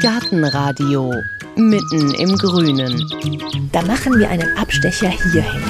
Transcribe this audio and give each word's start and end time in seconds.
Gartenradio 0.00 1.12
mitten 1.56 2.14
im 2.14 2.36
Grünen. 2.38 3.04
Da 3.70 3.82
machen 3.82 4.18
wir 4.18 4.30
einen 4.30 4.56
Abstecher 4.56 5.10
hierhin. 5.10 5.62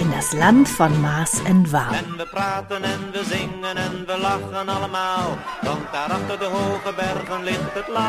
In 0.00 0.10
das 0.10 0.32
Land 0.32 0.68
von 0.68 1.00
Mars 1.00 1.40
en 1.46 1.70
Waal. 1.70 1.94
En 1.94 2.18
we 2.18 2.26
praten 2.26 2.82
en 2.82 3.12
we 3.12 3.24
zingen 3.24 3.76
en 3.76 4.06
we 4.06 4.18
lachen 4.18 4.68
allemaal. 4.68 5.38
Want 5.62 5.92
daar 5.92 6.10
achter 6.10 6.38
de 6.38 6.44
hoge 6.44 6.92
bergen 6.96 7.44
ligt 7.44 7.74
het 7.74 7.88
land 7.88 8.02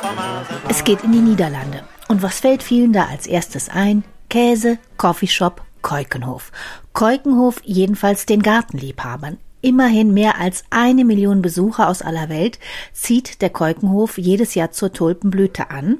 van 0.00 0.14
Maas 0.14 0.48
en 0.48 0.62
Waal. 0.62 0.70
Es 0.70 0.82
geht 0.84 1.02
in 1.02 1.12
die 1.12 1.22
Niederlande. 1.22 1.82
Und 2.08 2.22
was 2.22 2.40
fällt 2.40 2.62
vielen 2.62 2.92
da 2.92 3.06
als 3.06 3.26
erstes 3.26 3.68
ein? 3.68 4.04
Käse, 4.28 4.78
Coffeeshop, 4.96 5.62
Keukenhof. 5.82 6.50
Keukenhof 6.92 7.60
jedenfalls 7.64 8.26
den 8.26 8.42
Gartenliebhabern. 8.42 9.38
Immerhin 9.66 10.14
mehr 10.14 10.38
als 10.38 10.62
eine 10.70 11.04
Million 11.04 11.42
Besucher 11.42 11.88
aus 11.88 12.00
aller 12.00 12.28
Welt 12.28 12.60
zieht 12.92 13.42
der 13.42 13.50
Keukenhof 13.50 14.16
jedes 14.16 14.54
Jahr 14.54 14.70
zur 14.70 14.92
Tulpenblüte 14.92 15.70
an. 15.70 15.98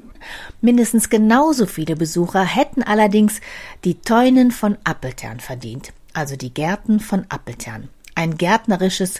Mindestens 0.61 1.09
genauso 1.09 1.65
viele 1.65 1.97
Besucher 1.97 2.45
hätten 2.45 2.81
allerdings 2.81 3.41
die 3.83 3.99
Teunen 3.99 4.51
von 4.51 4.77
Appeltern 4.85 5.41
verdient, 5.41 5.91
also 6.13 6.37
die 6.37 6.53
Gärten 6.53 7.01
von 7.01 7.25
Appeltern. 7.27 7.89
Ein 8.15 8.37
gärtnerisches, 8.37 9.19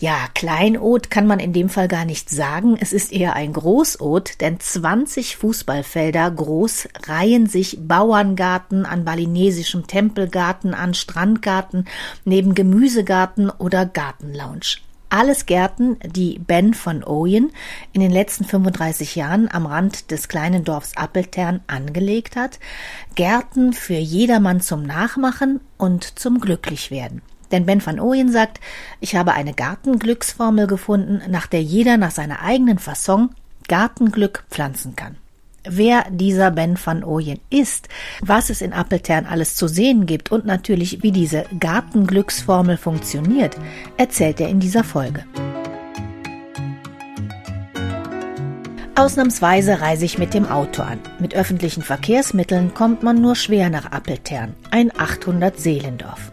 ja, 0.00 0.28
Kleinod 0.32 1.10
kann 1.10 1.26
man 1.26 1.40
in 1.40 1.52
dem 1.52 1.68
Fall 1.68 1.88
gar 1.88 2.04
nicht 2.04 2.30
sagen. 2.30 2.76
Es 2.80 2.92
ist 2.92 3.12
eher 3.12 3.34
ein 3.34 3.52
Großod, 3.52 4.40
denn 4.40 4.60
20 4.60 5.36
Fußballfelder 5.36 6.30
groß 6.30 6.88
reihen 7.08 7.48
sich 7.48 7.78
Bauerngarten 7.80 8.86
an 8.86 9.04
balinesischem 9.04 9.88
Tempelgarten 9.88 10.72
an 10.72 10.94
Strandgarten 10.94 11.88
neben 12.24 12.54
Gemüsegarten 12.54 13.50
oder 13.50 13.86
Gartenlounge. 13.86 14.78
Alles 15.10 15.46
Gärten, 15.46 15.96
die 16.04 16.38
Ben 16.38 16.74
von 16.74 17.02
Oyen 17.02 17.50
in 17.92 18.00
den 18.00 18.12
letzten 18.12 18.44
35 18.44 19.16
Jahren 19.16 19.48
am 19.50 19.66
Rand 19.66 20.12
des 20.12 20.28
kleinen 20.28 20.62
Dorfs 20.62 20.96
Appeltern 20.96 21.60
angelegt 21.66 22.36
hat. 22.36 22.60
Gärten 23.16 23.72
für 23.72 23.94
jedermann 23.94 24.60
zum 24.60 24.84
Nachmachen 24.84 25.60
und 25.76 26.18
zum 26.20 26.40
Glücklichwerden. 26.40 27.22
Denn 27.50 27.66
Ben 27.66 27.84
van 27.84 28.00
Ooyen 28.00 28.30
sagt, 28.30 28.60
ich 29.00 29.16
habe 29.16 29.32
eine 29.32 29.54
Gartenglücksformel 29.54 30.66
gefunden, 30.66 31.22
nach 31.30 31.46
der 31.46 31.62
jeder 31.62 31.96
nach 31.96 32.10
seiner 32.10 32.42
eigenen 32.42 32.78
Fasson 32.78 33.30
Gartenglück 33.68 34.44
pflanzen 34.50 34.96
kann. 34.96 35.16
Wer 35.64 36.06
dieser 36.10 36.50
Ben 36.50 36.78
van 36.82 37.04
Ooyen 37.04 37.40
ist, 37.50 37.88
was 38.22 38.48
es 38.48 38.62
in 38.62 38.72
Appeltern 38.72 39.26
alles 39.26 39.54
zu 39.54 39.68
sehen 39.68 40.06
gibt 40.06 40.32
und 40.32 40.46
natürlich 40.46 41.02
wie 41.02 41.12
diese 41.12 41.44
Gartenglücksformel 41.58 42.76
funktioniert, 42.76 43.56
erzählt 43.98 44.40
er 44.40 44.48
in 44.48 44.60
dieser 44.60 44.84
Folge. 44.84 45.24
Ausnahmsweise 48.94 49.80
reise 49.80 50.06
ich 50.06 50.18
mit 50.18 50.34
dem 50.34 50.46
Auto 50.46 50.82
an. 50.82 50.98
Mit 51.20 51.34
öffentlichen 51.34 51.82
Verkehrsmitteln 51.82 52.74
kommt 52.74 53.02
man 53.02 53.20
nur 53.20 53.36
schwer 53.36 53.70
nach 53.70 53.92
Appeltern, 53.92 54.54
ein 54.70 54.90
800 54.98 55.58
Seelendorf. 55.60 56.32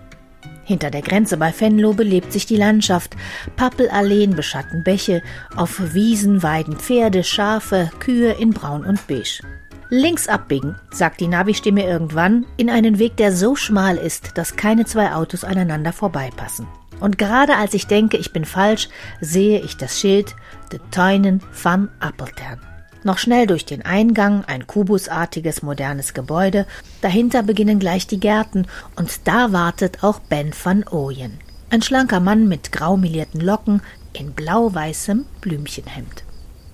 Hinter 0.66 0.90
der 0.90 1.04
Grenze 1.04 1.38
bei 1.38 1.54
Venlo 1.58 1.94
belebt 1.94 2.34
sich 2.34 2.48
die 2.48 2.58
Landschaft. 2.58 3.16
Pappelalleen 3.56 4.36
beschatten 4.36 4.84
Bäche, 4.84 5.22
auf 5.56 5.94
Wiesen 5.94 6.42
weiden 6.42 6.76
Pferde, 6.76 7.24
Schafe, 7.24 7.92
Kühe 8.00 8.34
in 8.34 8.50
Braun 8.50 8.84
und 8.84 9.06
Beige. 9.08 9.42
Links 9.90 10.28
abbiegen, 10.28 10.76
sagt 10.90 11.22
die 11.22 11.28
Navi-Stimme 11.28 11.86
irgendwann, 11.86 12.46
in 12.58 12.72
einen 12.72 12.98
Weg, 12.98 13.16
der 13.18 13.32
so 13.32 13.56
schmal 13.56 13.98
ist, 13.98 14.38
dass 14.38 14.56
keine 14.56 14.86
zwei 14.86 15.14
Autos 15.14 15.44
aneinander 15.44 15.94
vorbeipassen. 15.94 16.68
Und 17.00 17.20
gerade 17.20 17.56
als 17.56 17.76
ich 17.76 17.86
denke, 17.86 18.18
ich 18.18 18.34
bin 18.34 18.46
falsch, 18.46 18.90
sehe 19.22 19.62
ich 19.62 19.78
das 19.78 20.00
Schild 20.00 20.36
De 20.72 20.80
Tuinen 20.90 21.42
van 21.62 21.90
Appeltern. 22.00 22.60
Noch 23.06 23.20
schnell 23.20 23.46
durch 23.46 23.66
den 23.66 23.84
Eingang, 23.84 24.46
ein 24.46 24.66
kubusartiges 24.66 25.62
modernes 25.62 26.16
Gebäude, 26.16 26.66
dahinter 27.02 27.44
beginnen 27.44 27.78
gleich 27.78 28.08
die 28.08 28.20
Gärten, 28.20 28.66
und 28.96 29.28
da 29.28 29.52
wartet 29.52 30.04
auch 30.04 30.18
Ben 30.18 30.52
van 30.64 30.84
Ooyen. 30.92 31.40
Ein 31.70 31.84
schlanker 31.84 32.20
Mann 32.20 32.48
mit 32.48 32.72
grau 32.72 32.98
melierten 32.98 33.42
Locken 33.42 33.84
in 34.14 34.32
blau-weißem 34.32 35.24
Blümchenhemd. 35.40 36.24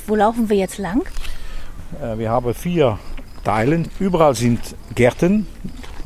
Wo 0.08 0.16
laufen 0.16 0.50
wir 0.50 0.56
jetzt 0.56 0.78
lang? 0.78 1.03
Äh, 2.02 2.18
Wir 2.18 2.30
haben 2.30 2.53
vier 2.53 2.97
Teilen. 3.44 3.90
Überall 4.00 4.34
sind 4.34 4.62
Gärten, 4.96 5.47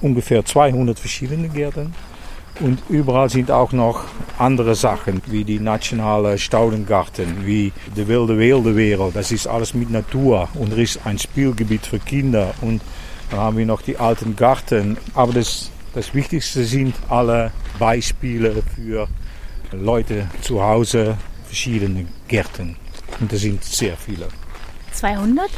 ungefähr 0.02 0.44
200 0.44 0.98
verschiedene 0.98 1.50
Gärten. 1.50 1.94
Und 2.62 2.82
überall 2.90 3.30
sind 3.30 3.52
auch 3.52 3.74
noch 3.74 4.06
andere 4.38 4.76
Sachen, 4.76 5.22
wie 5.28 5.44
die 5.44 5.60
nationale 5.60 6.38
Staudengarten, 6.38 7.46
wie 7.46 7.74
die 7.96 8.08
wilde 8.08 8.38
Wilde 8.38 9.12
Das 9.14 9.32
ist 9.32 9.48
alles 9.48 9.74
mit 9.74 9.90
Natur 9.90 10.48
und 10.54 10.72
er 10.72 10.78
ist 10.78 11.06
ein 11.06 11.20
Spielgebiet 11.20 11.86
für 11.86 12.00
Kinder. 12.00 12.54
Und 12.62 12.82
dann 13.30 13.40
haben 13.40 13.58
wir 13.58 13.66
noch 13.66 13.82
die 13.82 13.98
alten 13.98 14.36
Garten. 14.36 14.98
Aber 15.14 15.34
das, 15.34 15.70
das 15.94 16.14
Wichtigste 16.14 16.64
sind 16.64 16.96
alle 17.10 17.52
Beispiele 17.78 18.64
für 18.76 19.08
Leute 19.72 20.28
zu 20.42 20.64
Hause, 20.64 21.18
verschiedene 21.46 22.06
Gärten. 22.28 22.78
Und 23.20 23.32
das 23.32 23.42
sind 23.42 23.64
sehr 23.64 23.98
viele. 23.98 24.28
200? 24.94 25.50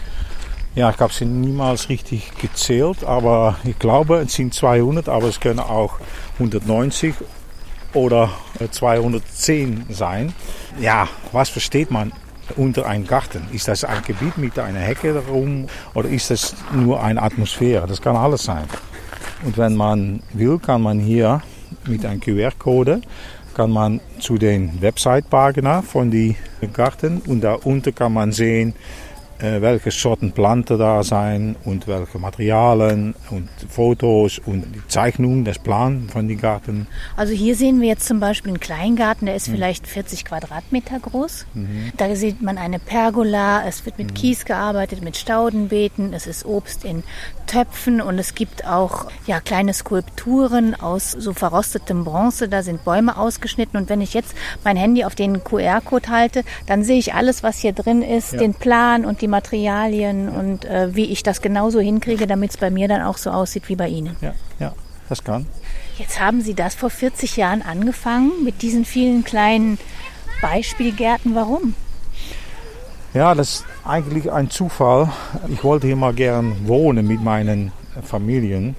Ja, 0.78 0.92
ich 0.92 1.00
habe 1.00 1.12
sie 1.12 1.26
niemals 1.26 1.90
richtig 1.90 2.38
gezählt, 2.40 3.04
aber 3.04 3.56
ich 3.64 3.80
glaube, 3.80 4.18
es 4.18 4.34
sind 4.36 4.54
200, 4.54 5.10
aber 5.10 5.28
es 5.28 5.40
können 5.40 5.60
auch 5.60 5.96
190 6.34 7.16
oder 7.96 8.30
210 8.70 9.88
sein. 9.90 10.36
Ja, 10.80 11.08
was 11.32 11.50
versteht 11.50 11.90
man 11.90 12.12
unter 12.58 12.86
einem 12.86 13.08
Garten? 13.08 13.48
Ist 13.52 13.68
das 13.68 13.86
ein 13.86 14.04
Gebiet 14.04 14.38
mit 14.38 14.60
einer 14.60 14.82
Hecke 14.82 15.16
darum 15.16 15.66
oder 15.96 16.10
ist 16.10 16.30
das 16.30 16.56
nur 16.72 17.02
eine 17.02 17.24
Atmosphäre? 17.24 17.88
Das 17.88 18.00
kann 18.00 18.16
alles 18.16 18.44
sein. 18.44 18.66
Und 19.44 19.58
wenn 19.58 19.76
man 19.76 20.22
will, 20.34 20.60
kann 20.60 20.84
man 20.84 21.00
hier 21.00 21.42
mit 21.88 22.06
einem 22.06 22.22
QR-Code 22.22 23.02
kann 23.56 23.72
man 23.72 24.00
zu 24.20 24.38
den 24.38 24.80
Website-Pagina 24.80 25.82
von 25.82 26.12
die 26.12 26.36
Garten 26.72 27.24
und 27.26 27.42
da 27.42 27.56
unten 27.56 27.96
kann 27.96 28.14
man 28.14 28.32
sehen, 28.32 28.76
welche 29.40 29.92
Sorten 29.92 30.32
Planten 30.32 30.80
da 30.80 31.04
sein 31.04 31.56
und 31.64 31.88
welche 31.88 32.18
Materialien 32.20 33.14
und 33.30 33.50
Fotos 33.70 34.40
und 34.46 34.64
die 34.76 34.88
Zeichnung, 34.88 35.46
das 35.46 35.60
Plan 35.60 36.08
von 36.12 36.28
den 36.28 36.40
Garten. 36.42 36.88
Also 37.16 37.34
hier 37.34 37.56
sehen 37.56 37.80
wir 37.82 37.88
jetzt 37.88 38.08
zum 38.08 38.20
Beispiel 38.20 38.52
einen 38.52 38.60
Kleingarten, 38.60 39.28
der 39.28 39.36
ist 39.36 39.48
vielleicht 39.48 39.88
40 39.88 40.26
Quadratmeter 40.26 41.00
groß. 41.00 41.46
Da 41.98 42.16
sieht 42.16 42.42
man 42.42 42.58
eine 42.58 42.80
Pergola, 42.80 43.64
es 43.68 43.86
wird 43.86 43.98
mit 44.00 44.16
Kies 44.16 44.46
gearbeitet, 44.46 45.04
mit 45.04 45.18
Staudenbeeten, 45.18 46.14
es 46.14 46.26
ist 46.28 46.46
Obst 46.46 46.84
in 46.84 47.04
Töpfen 47.46 48.02
und 48.02 48.20
es 48.20 48.36
gibt 48.36 48.66
auch 48.68 49.06
ja, 49.26 49.40
kleine 49.40 49.74
Skulpturen 49.74 50.76
aus 50.76 51.12
so 51.12 51.34
verrostetem 51.34 52.04
Bronze, 52.04 52.50
da 52.50 52.62
sind 52.64 52.84
Bäume 52.84 53.18
ausgeschnitten 53.18 53.80
und 53.80 53.90
wenn 53.90 54.02
ich 54.02 54.14
jetzt 54.14 54.34
mein 54.64 54.76
Handy 54.78 55.06
auf 55.06 55.16
den 55.16 55.44
QR-Code 55.44 56.10
halte, 56.10 56.44
dann 56.66 56.84
sehe 56.84 56.98
ich 57.00 57.14
alles, 57.14 57.44
was 57.44 57.60
hier 57.60 57.72
drin 57.74 58.02
ist, 58.02 58.34
Ja. 58.34 58.40
den 58.40 58.54
Plan 58.54 59.06
und 59.06 59.22
die 59.22 59.27
Materialien 59.28 60.30
und 60.30 60.66
äh, 60.66 60.96
wie 60.96 61.06
ich 61.06 61.24
das 61.24 61.42
genauso 61.42 61.80
hinkriege, 61.80 62.28
damit 62.28 62.52
es 62.52 62.58
bei 62.58 62.70
mir 62.70 62.88
dann 62.88 63.02
auch 63.02 63.18
so 63.18 63.32
aussieht 63.32 63.70
wie 63.70 63.76
bei 63.76 63.88
Ihnen. 63.88 64.16
Ja, 64.22 64.34
ja, 64.60 64.74
das 65.10 65.24
kann. 65.24 65.46
Jetzt 65.98 66.20
haben 66.20 66.42
Sie 66.42 66.54
das 66.54 66.76
vor 66.76 66.90
40 66.90 67.38
Jahren 67.38 67.62
angefangen 67.62 68.32
mit 68.44 68.62
diesen 68.62 68.86
vielen 68.86 69.24
kleinen 69.24 69.78
Beispielgärten. 70.42 71.36
Warum? 71.36 71.74
Ja, 73.14 73.34
das 73.34 73.50
ist 73.50 73.66
eigentlich 73.84 74.32
ein 74.32 74.50
Zufall. 74.50 75.12
Ich 75.50 75.64
wollte 75.64 75.88
hier 75.88 75.96
mal 75.96 76.14
gern 76.14 76.68
wohnen 76.68 77.08
mit 77.08 77.22
meinen 77.22 77.72
Familien. 78.04 78.76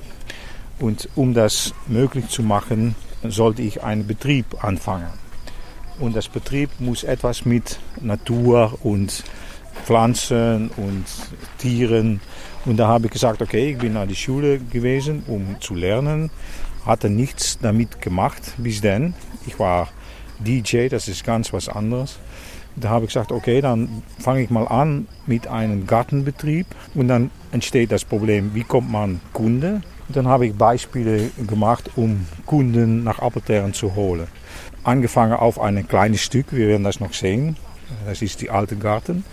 Und 0.78 1.08
um 1.16 1.34
das 1.34 1.74
möglich 1.88 2.28
zu 2.28 2.42
machen, 2.42 2.94
sollte 3.24 3.62
ich 3.62 3.82
einen 3.82 4.06
Betrieb 4.06 4.62
anfangen. 4.62 5.08
Und 5.98 6.14
das 6.14 6.28
Betrieb 6.28 6.70
muss 6.78 7.02
etwas 7.02 7.44
mit 7.44 7.80
Natur 8.00 8.78
und 8.82 9.24
Pflanzen 9.84 10.70
und 10.76 11.04
Tieren. 11.58 12.20
Und 12.64 12.76
da 12.76 12.88
habe 12.88 13.06
ich 13.06 13.12
gesagt, 13.12 13.42
okay, 13.42 13.72
ich 13.72 13.78
bin 13.78 13.94
nach 13.94 14.06
die 14.06 14.16
Schule 14.16 14.58
gewesen, 14.58 15.22
um 15.26 15.56
zu 15.60 15.74
lernen. 15.74 16.30
Hatte 16.84 17.10
nichts 17.10 17.58
damit 17.60 18.00
gemacht 18.00 18.54
bis 18.58 18.80
dann. 18.80 19.14
Ich 19.46 19.58
war 19.58 19.88
DJ, 20.38 20.88
das 20.88 21.08
ist 21.08 21.24
ganz 21.24 21.52
was 21.52 21.68
anderes. 21.68 22.18
Da 22.76 22.90
habe 22.90 23.06
ich 23.06 23.12
gesagt, 23.12 23.32
okay, 23.32 23.60
dann 23.60 24.02
fange 24.18 24.42
ich 24.42 24.50
mal 24.50 24.68
an 24.68 25.08
mit 25.26 25.48
einem 25.48 25.86
Gartenbetrieb 25.86 26.66
und 26.94 27.08
dann 27.08 27.30
entsteht 27.50 27.90
das 27.90 28.04
Problem, 28.04 28.54
wie 28.54 28.62
kommt 28.62 28.90
man 28.90 29.20
Kunde? 29.32 29.82
Und 30.06 30.16
dann 30.16 30.28
habe 30.28 30.46
ich 30.46 30.54
Beispiele 30.54 31.30
gemacht, 31.46 31.90
um 31.96 32.26
Kunden 32.46 33.02
nach 33.02 33.18
Appeltern 33.18 33.74
zu 33.74 33.94
holen. 33.96 34.28
Angefangen 34.84 35.34
auf 35.34 35.60
ein 35.60 35.86
kleines 35.88 36.22
Stück, 36.22 36.52
wir 36.52 36.68
werden 36.68 36.84
das 36.84 37.00
noch 37.00 37.12
sehen. 37.12 37.56
Das 38.06 38.22
ist 38.22 38.40
die 38.40 38.50
alte 38.50 38.76
Garten, 38.76 39.24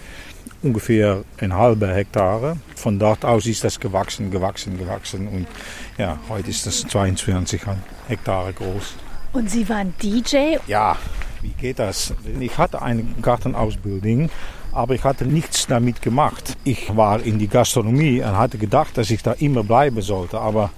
ungefähr 0.62 1.24
ein 1.40 1.54
halber 1.54 1.88
Hektare. 1.88 2.58
Von 2.76 3.00
dort 3.00 3.26
aus 3.26 3.46
ist 3.46 3.64
das 3.64 3.80
gewachsen, 3.80 4.32
gewachsen, 4.32 4.78
gewachsen 4.78 5.28
und 5.28 5.48
ja, 5.98 6.20
heute 6.30 6.50
ist 6.50 6.66
das 6.66 6.82
22 6.88 7.62
Hektare 8.08 8.54
groß. 8.54 8.96
Und 9.34 9.50
Sie 9.50 9.68
waren 9.68 9.94
DJ? 10.02 10.58
Ja, 10.68 10.98
wie 11.42 11.50
geht 11.50 11.80
das? 11.80 12.14
Ich 12.40 12.58
hatte 12.58 12.82
eine 12.82 13.04
Gartenausbildung, 13.22 14.30
aber 14.72 14.96
ich 14.96 15.04
hatte 15.04 15.26
nichts 15.26 15.68
damit 15.68 16.02
gemacht. 16.02 16.58
Ich 16.64 16.96
war 16.96 17.22
in 17.22 17.38
die 17.38 17.48
Gastronomie 17.48 18.22
und 18.22 18.38
hatte 18.38 18.58
gedacht, 18.58 18.98
dass 18.98 19.12
ich 19.12 19.22
da 19.24 19.34
immer 19.34 19.64
bleiben 19.64 20.02
sollte, 20.02 20.40
aber 20.40 20.72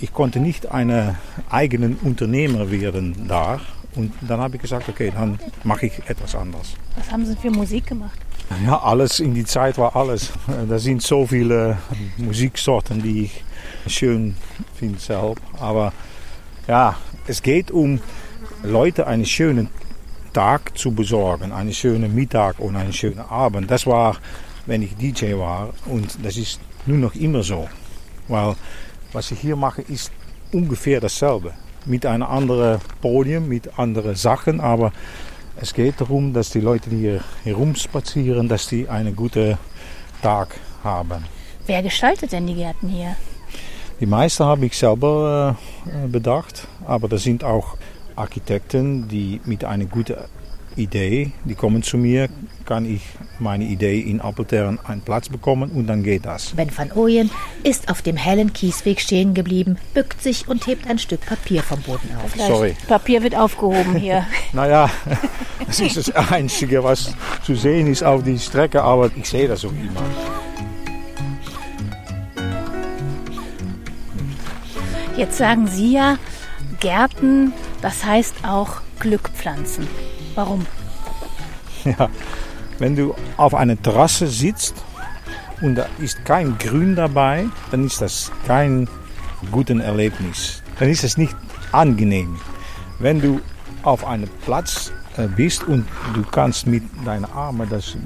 ich 0.00 0.12
konnte 0.12 0.40
nicht 0.40 0.70
eine 0.70 1.16
eigenen 1.50 1.96
Unternehmer 1.96 2.70
werden 2.70 3.26
da. 3.28 3.60
Und 3.94 4.12
dann 4.22 4.40
habe 4.40 4.56
ich 4.56 4.62
gesagt, 4.62 4.88
okay, 4.88 5.12
dann 5.14 5.38
mache 5.62 5.86
ich 5.86 5.98
etwas 6.08 6.34
anderes. 6.34 6.74
Was 6.96 7.10
haben 7.10 7.24
Sie 7.24 7.36
für 7.36 7.50
Musik 7.50 7.86
gemacht? 7.86 8.18
Ja, 8.64 8.78
alles 8.78 9.20
in 9.20 9.34
die 9.34 9.44
Zeit 9.44 9.78
war 9.78 9.96
alles. 9.96 10.32
Da 10.68 10.78
sind 10.78 11.02
so 11.02 11.26
viele 11.26 11.78
Musiksorten, 12.18 13.02
die 13.02 13.24
ich 13.24 13.44
schön 13.86 14.36
finde 14.74 14.98
selbst. 15.00 15.42
Aber 15.58 15.92
ja, 16.68 16.96
es 17.26 17.42
geht 17.42 17.70
um 17.70 18.00
Leute 18.62 19.06
einen 19.06 19.26
schönen 19.26 19.68
Tag 20.32 20.76
zu 20.76 20.92
besorgen, 20.92 21.52
einen 21.52 21.72
schönen 21.72 22.14
Mittag 22.14 22.58
und 22.58 22.76
einen 22.76 22.92
schönen 22.92 23.20
Abend. 23.20 23.70
Das 23.70 23.86
war, 23.86 24.16
wenn 24.66 24.82
ich 24.82 24.96
DJ 24.96 25.34
war 25.34 25.70
und 25.86 26.18
das 26.22 26.36
ist 26.36 26.60
nur 26.86 26.98
noch 26.98 27.14
immer 27.14 27.42
so. 27.42 27.68
Weil 28.28 28.56
was 29.12 29.30
ich 29.30 29.40
hier 29.40 29.56
mache, 29.56 29.82
ist 29.82 30.10
ungefähr 30.52 31.00
dasselbe. 31.00 31.54
Mit 31.86 32.06
einem 32.06 32.24
anderen 32.24 32.80
Podium, 33.00 33.48
mit 33.48 33.78
anderen 33.78 34.14
Sachen, 34.16 34.60
aber 34.60 34.92
es 35.56 35.72
geht 35.72 36.00
darum, 36.00 36.32
dass 36.32 36.50
die 36.50 36.60
Leute, 36.60 36.90
die 36.90 36.98
hier 36.98 37.20
herumspazieren, 37.44 38.48
dass 38.48 38.68
die 38.68 38.88
einen 38.88 39.14
guten 39.14 39.58
Tag 40.22 40.56
haben. 40.82 41.24
Wer 41.66 41.82
gestaltet 41.82 42.32
denn 42.32 42.46
die 42.46 42.54
Gärten 42.54 42.88
hier? 42.88 43.16
Die 44.00 44.06
meisten 44.06 44.44
habe 44.44 44.66
ich 44.66 44.76
selber 44.76 45.56
äh, 45.86 46.08
bedacht, 46.08 46.66
aber 46.86 47.08
da 47.08 47.16
sind 47.16 47.44
auch 47.44 47.76
Architekten, 48.16 49.08
die 49.08 49.40
mit 49.44 49.64
einer 49.64 49.86
guten 49.86 50.16
Idee, 50.76 51.32
die 51.44 51.54
kommen 51.54 51.82
zu 51.82 51.96
mir, 51.96 52.28
kann 52.64 52.86
ich 52.86 53.02
meine 53.38 53.64
Idee 53.64 54.00
in 54.00 54.20
Appeltern 54.20 54.78
einen 54.84 55.02
Platz 55.02 55.28
bekommen 55.28 55.70
und 55.70 55.86
dann 55.86 56.02
geht 56.02 56.24
das. 56.24 56.52
Ben 56.52 56.70
van 56.74 56.92
Ooyen 56.92 57.30
ist 57.62 57.90
auf 57.90 58.02
dem 58.02 58.16
hellen 58.16 58.52
Kiesweg 58.52 59.00
stehen 59.00 59.34
geblieben, 59.34 59.76
bückt 59.92 60.22
sich 60.22 60.48
und 60.48 60.66
hebt 60.66 60.88
ein 60.88 60.98
Stück 60.98 61.24
Papier 61.26 61.62
vom 61.62 61.80
Boden 61.82 62.08
auf. 62.22 62.34
Sorry. 62.36 62.76
Papier 62.88 63.22
wird 63.22 63.36
aufgehoben 63.36 63.96
hier. 63.96 64.26
Naja, 64.52 64.88
das 65.66 65.80
ist 65.80 65.96
das 65.96 66.10
Einzige, 66.30 66.84
was 66.84 67.12
zu 67.44 67.56
sehen 67.56 67.88
ist 67.88 68.04
auf 68.04 68.22
die 68.22 68.38
Strecke, 68.38 68.82
aber 68.82 69.10
ich 69.16 69.28
sehe 69.28 69.48
das 69.48 69.64
auch 69.64 69.70
immer. 69.70 70.02
Jetzt 75.16 75.38
sagen 75.38 75.66
Sie 75.66 75.92
ja, 75.92 76.18
Gärten, 76.80 77.52
das 77.82 78.04
heißt 78.04 78.44
auch 78.44 78.80
Glückpflanzen. 79.00 79.88
Warum? 80.34 80.66
Ja, 81.84 82.08
wenn 82.78 82.96
du 82.96 83.14
auf 83.36 83.54
einer 83.54 83.76
Terrasse 83.80 84.26
sitzt 84.26 84.74
und 85.60 85.74
da 85.74 85.86
ist 85.98 86.24
kein 86.24 86.56
Grün 86.56 86.96
dabei, 86.96 87.44
dann 87.70 87.84
ist 87.84 88.00
das 88.00 88.32
kein 88.46 88.88
gutes 89.50 89.78
Erlebnis. 89.80 90.62
Dann 90.78 90.88
ist 90.88 91.04
es 91.04 91.18
nicht 91.18 91.36
angenehm. 91.72 92.38
Wenn 93.00 93.20
du 93.20 93.40
auf 93.82 94.06
einem 94.06 94.30
Platz 94.46 94.92
äh, 95.18 95.26
bist 95.28 95.64
und 95.64 95.86
du 96.14 96.22
kannst 96.22 96.66
mit 96.66 96.84
deinen 97.04 97.26
Armen 97.26 97.68
das 97.68 97.96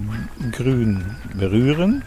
Grün 0.51 1.05
berühren, 1.35 2.05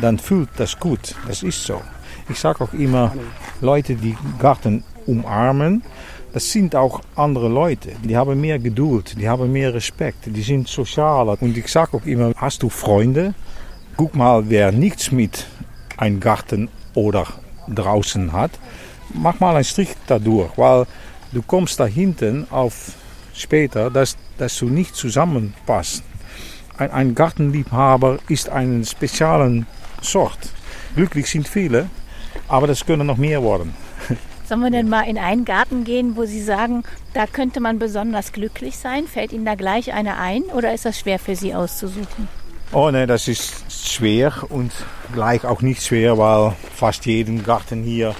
dann 0.00 0.18
fühlt 0.18 0.50
das 0.56 0.78
gut. 0.78 1.14
Das 1.26 1.42
ist 1.42 1.64
so. 1.64 1.80
Ich 2.28 2.38
sage 2.38 2.62
auch 2.64 2.72
immer, 2.72 3.12
Leute, 3.60 3.94
die 3.94 4.16
Garten 4.38 4.84
umarmen, 5.06 5.82
das 6.32 6.50
sind 6.50 6.74
auch 6.74 7.00
andere 7.14 7.48
Leute. 7.48 7.92
Die 8.02 8.16
haben 8.16 8.40
mehr 8.40 8.58
Geduld, 8.58 9.14
die 9.18 9.28
haben 9.28 9.52
mehr 9.52 9.74
Respekt, 9.74 10.24
die 10.26 10.42
sind 10.42 10.66
sozialer. 10.66 11.36
Und 11.40 11.56
ich 11.56 11.68
sage 11.68 11.96
auch 11.96 12.06
immer, 12.06 12.32
hast 12.36 12.62
du 12.62 12.68
Freunde? 12.70 13.34
Guck 13.96 14.14
mal, 14.16 14.48
wer 14.48 14.72
nichts 14.72 15.12
mit 15.12 15.46
einem 15.98 16.20
Garten 16.20 16.68
oder 16.94 17.26
draußen 17.68 18.32
hat, 18.32 18.52
mach 19.12 19.40
mal 19.40 19.54
einen 19.54 19.64
Strich 19.64 19.90
dadurch, 20.06 20.50
weil 20.56 20.86
du 21.32 21.42
kommst 21.42 21.78
da 21.78 21.86
hinten 21.86 22.46
auf 22.50 22.92
später, 23.34 23.90
dass, 23.90 24.16
dass 24.38 24.58
du 24.58 24.68
nicht 24.68 24.96
zusammenpasst. 24.96 26.02
Ein, 26.78 26.90
ein 26.90 27.14
Gartenliebhaber 27.14 28.18
ist 28.28 28.48
eine 28.48 28.84
spezielle 28.84 29.66
Sort. 30.00 30.38
Glücklich 30.96 31.26
sind 31.26 31.46
viele, 31.46 31.90
aber 32.48 32.66
das 32.66 32.84
können 32.84 33.06
noch 33.06 33.18
mehr 33.18 33.42
worden. 33.42 33.74
Sollen 34.44 34.60
wir 34.60 34.70
denn 34.70 34.88
mal 34.88 35.02
in 35.02 35.18
einen 35.18 35.44
Garten 35.44 35.84
gehen, 35.84 36.16
wo 36.16 36.24
Sie 36.24 36.42
sagen, 36.42 36.82
da 37.14 37.26
könnte 37.26 37.60
man 37.60 37.78
besonders 37.78 38.32
glücklich 38.32 38.76
sein? 38.76 39.06
Fällt 39.06 39.32
Ihnen 39.32 39.44
da 39.44 39.54
gleich 39.54 39.92
eine 39.92 40.18
ein 40.18 40.42
oder 40.44 40.74
ist 40.74 40.84
das 40.84 40.98
schwer 40.98 41.18
für 41.18 41.36
Sie 41.36 41.54
auszusuchen? 41.54 42.28
Oh 42.72 42.90
ne, 42.90 43.06
das 43.06 43.28
ist 43.28 43.70
schwer 43.70 44.32
und 44.48 44.72
gleich 45.12 45.44
auch 45.44 45.60
nicht 45.60 45.82
schwer, 45.82 46.16
weil 46.16 46.54
fast 46.74 47.04
jeden 47.06 47.44
Garten 47.44 47.82
hier 47.82 48.14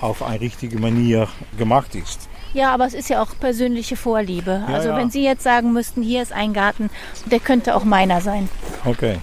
auf 0.00 0.22
eine 0.22 0.40
richtige 0.40 0.78
Manier 0.78 1.28
gemacht 1.56 1.94
ist. 1.94 2.28
Ja, 2.54 2.72
aber 2.72 2.86
es 2.86 2.94
ist 2.94 3.10
ja 3.10 3.20
auch 3.20 3.38
persönliche 3.38 3.96
Vorliebe. 3.96 4.62
Ja, 4.68 4.74
also 4.74 4.88
ja. 4.90 4.96
wenn 4.96 5.10
Sie 5.10 5.22
jetzt 5.22 5.42
sagen 5.42 5.72
müssten, 5.72 6.02
hier 6.02 6.22
ist 6.22 6.32
ein 6.32 6.52
Garten, 6.52 6.90
der 7.26 7.40
könnte 7.40 7.74
auch 7.74 7.84
meiner 7.84 8.20
sein. 8.20 8.48
Okay. 8.84 9.18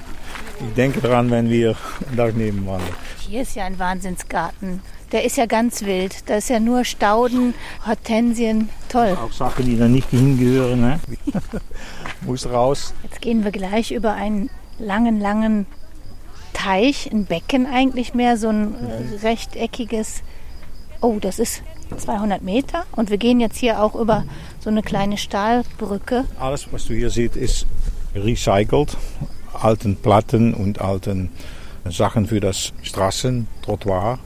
Ich 0.60 0.74
denke 0.76 1.02
daran, 1.02 1.32
wenn 1.32 1.50
wir 1.50 1.76
da 2.16 2.28
wandern. 2.28 2.82
Hier 3.20 3.42
ist 3.42 3.56
ja 3.56 3.66
ein 3.66 3.80
Wahnsinnsgarten. 3.80 4.82
Der 5.16 5.24
ist 5.24 5.38
ja 5.38 5.46
ganz 5.46 5.86
wild. 5.86 6.30
Da 6.30 6.36
ist 6.36 6.50
ja 6.50 6.60
nur 6.60 6.84
Stauden, 6.84 7.54
Hortensien. 7.88 8.68
Toll. 8.90 9.18
Auch 9.18 9.32
Sachen, 9.32 9.64
die 9.66 9.78
da 9.78 9.88
nicht 9.88 10.10
hingehören. 10.10 10.82
Ne? 10.82 11.00
Muss 12.26 12.46
raus. 12.46 12.94
Jetzt 13.02 13.22
gehen 13.22 13.46
wir 13.46 13.52
gleich 13.52 13.94
über 13.94 14.12
einen 14.12 14.50
langen, 14.78 15.22
langen 15.22 15.68
Teich, 16.52 17.10
ein 17.14 17.24
Becken 17.24 17.66
eigentlich 17.66 18.14
mehr, 18.14 18.36
so 18.36 18.50
ein 18.50 18.74
äh, 18.76 19.26
rechteckiges. 19.26 20.22
Oh, 21.00 21.20
das 21.22 21.40
ist 21.40 21.64
200 21.96 22.42
Meter. 22.42 22.84
Und 22.92 23.10
wir 23.10 23.18
gehen 23.18 23.40
jetzt 23.40 23.56
hier 23.56 23.82
auch 23.82 23.96
über 23.96 24.26
so 24.60 24.70
eine 24.70 24.84
kleine 24.84 25.18
Stahlbrücke. 25.18 26.26
Alles, 26.38 26.68
was 26.74 26.88
du 26.88 26.94
hier 26.94 27.10
siehst, 27.10 27.38
ist 27.38 27.68
recycelt. 28.14 28.98
Alten 29.54 29.96
Platten 29.96 30.54
und 30.54 30.82
alten 30.82 31.32
Sachen 31.90 32.28
für 32.28 32.42
das 32.42 32.74
Straßen, 32.82 33.48
Trottoir. 33.62 34.20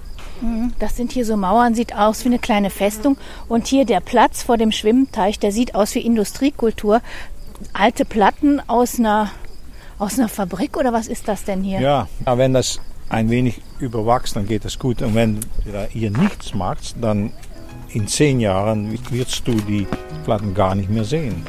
Das 0.79 0.95
sind 0.95 1.11
hier 1.11 1.25
so 1.25 1.35
Mauern, 1.37 1.75
sieht 1.75 1.95
aus 1.95 2.23
wie 2.23 2.29
eine 2.29 2.39
kleine 2.39 2.69
Festung. 2.69 3.17
Und 3.47 3.67
hier 3.67 3.85
der 3.85 3.99
Platz 3.99 4.43
vor 4.43 4.57
dem 4.57 4.71
Schwimmteich, 4.71 5.39
der 5.39 5.51
sieht 5.51 5.75
aus 5.75 5.95
wie 5.95 5.99
Industriekultur. 5.99 7.01
Alte 7.73 8.05
Platten 8.05 8.61
aus 8.67 8.99
einer, 8.99 9.31
aus 9.97 10.17
einer 10.17 10.29
Fabrik 10.29 10.77
oder 10.77 10.93
was 10.93 11.07
ist 11.07 11.27
das 11.27 11.43
denn 11.43 11.63
hier? 11.63 11.81
Ja, 11.81 12.07
wenn 12.25 12.53
das 12.53 12.79
ein 13.09 13.29
wenig 13.29 13.61
überwachst, 13.79 14.35
dann 14.35 14.47
geht 14.47 14.63
das 14.65 14.79
gut. 14.79 15.01
Und 15.01 15.15
wenn 15.15 15.39
du 15.65 15.87
hier 15.89 16.11
nichts 16.11 16.53
machst, 16.53 16.95
dann 17.01 17.33
in 17.89 18.07
zehn 18.07 18.39
Jahren 18.39 18.97
wirst 19.09 19.47
du 19.47 19.53
die 19.53 19.87
Platten 20.23 20.53
gar 20.53 20.75
nicht 20.75 20.89
mehr 20.89 21.05
sehen. 21.05 21.45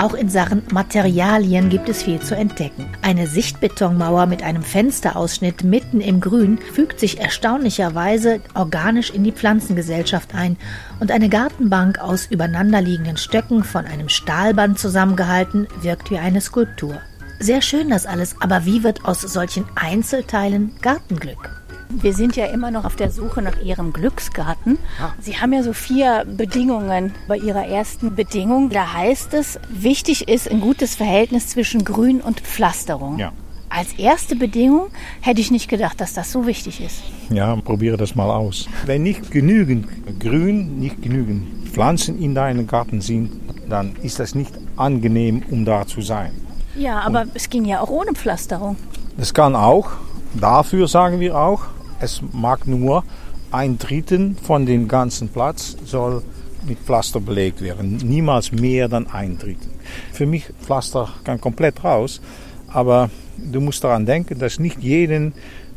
Auch 0.00 0.14
in 0.14 0.30
Sachen 0.30 0.62
Materialien 0.72 1.68
gibt 1.68 1.90
es 1.90 2.02
viel 2.02 2.20
zu 2.20 2.34
entdecken. 2.34 2.88
Eine 3.02 3.26
Sichtbetonmauer 3.26 4.24
mit 4.24 4.42
einem 4.42 4.62
Fensterausschnitt 4.62 5.62
mitten 5.62 6.00
im 6.00 6.22
Grün 6.22 6.58
fügt 6.72 6.98
sich 6.98 7.20
erstaunlicherweise 7.20 8.40
organisch 8.54 9.10
in 9.10 9.24
die 9.24 9.32
Pflanzengesellschaft 9.32 10.34
ein 10.34 10.56
und 11.00 11.10
eine 11.10 11.28
Gartenbank 11.28 11.98
aus 11.98 12.24
übereinanderliegenden 12.24 13.18
Stöcken 13.18 13.62
von 13.62 13.84
einem 13.84 14.08
Stahlband 14.08 14.78
zusammengehalten 14.78 15.68
wirkt 15.82 16.10
wie 16.10 16.18
eine 16.18 16.40
Skulptur. 16.40 16.98
Sehr 17.38 17.60
schön 17.60 17.90
das 17.90 18.06
alles, 18.06 18.36
aber 18.40 18.64
wie 18.64 18.82
wird 18.82 19.04
aus 19.04 19.20
solchen 19.20 19.66
Einzelteilen 19.74 20.72
Gartenglück? 20.80 21.59
Wir 21.90 22.14
sind 22.14 22.36
ja 22.36 22.46
immer 22.46 22.70
noch 22.70 22.84
auf 22.84 22.94
der 22.94 23.10
Suche 23.10 23.42
nach 23.42 23.60
Ihrem 23.62 23.92
Glücksgarten. 23.92 24.78
Sie 25.20 25.38
haben 25.38 25.52
ja 25.52 25.64
so 25.64 25.72
vier 25.72 26.24
Bedingungen 26.24 27.12
bei 27.26 27.36
Ihrer 27.36 27.66
ersten 27.66 28.14
Bedingung. 28.14 28.70
Da 28.70 28.92
heißt 28.92 29.34
es, 29.34 29.58
wichtig 29.68 30.28
ist 30.28 30.48
ein 30.48 30.60
gutes 30.60 30.94
Verhältnis 30.94 31.48
zwischen 31.48 31.84
Grün 31.84 32.20
und 32.20 32.40
Pflasterung. 32.40 33.18
Ja. 33.18 33.32
Als 33.68 33.92
erste 33.94 34.36
Bedingung 34.36 34.88
hätte 35.20 35.40
ich 35.40 35.50
nicht 35.50 35.68
gedacht, 35.68 36.00
dass 36.00 36.14
das 36.14 36.30
so 36.30 36.46
wichtig 36.46 36.80
ist. 36.80 37.02
Ja, 37.30 37.54
probiere 37.56 37.96
das 37.96 38.14
mal 38.14 38.30
aus. 38.30 38.68
Wenn 38.86 39.02
nicht 39.02 39.30
genügend 39.30 39.86
Grün, 40.20 40.78
nicht 40.78 41.02
genügend 41.02 41.68
Pflanzen 41.68 42.20
in 42.20 42.34
deinem 42.34 42.66
Garten 42.66 43.00
sind, 43.00 43.32
dann 43.68 43.96
ist 44.02 44.18
das 44.18 44.34
nicht 44.34 44.52
angenehm, 44.76 45.42
um 45.50 45.64
da 45.64 45.86
zu 45.86 46.02
sein. 46.02 46.32
Ja, 46.76 47.00
aber 47.00 47.26
es 47.34 47.50
ging 47.50 47.64
ja 47.64 47.80
auch 47.80 47.90
ohne 47.90 48.12
Pflasterung. 48.12 48.76
Das 49.16 49.34
kann 49.34 49.56
auch. 49.56 49.90
Dafür 50.34 50.86
sagen 50.86 51.18
wir 51.18 51.36
auch, 51.36 51.62
es 52.00 52.22
mag 52.32 52.66
nur 52.66 53.04
ein 53.52 53.78
Drittel 53.78 54.34
von 54.42 54.66
dem 54.66 54.88
ganzen 54.88 55.28
Platz 55.28 55.76
soll 55.84 56.22
mit 56.66 56.78
Pflaster 56.78 57.20
belegt 57.20 57.60
werden. 57.60 57.96
Niemals 57.96 58.52
mehr 58.52 58.88
dann 58.88 59.06
ein 59.06 59.38
Drittel. 59.38 59.70
Für 60.12 60.26
mich 60.26 60.46
Pflaster 60.62 61.08
kann 61.24 61.40
komplett 61.40 61.82
raus, 61.84 62.20
aber 62.68 63.10
du 63.38 63.60
musst 63.60 63.82
daran 63.82 64.06
denken, 64.06 64.38
dass 64.38 64.58
nicht 64.58 64.82
jeden 64.82 65.32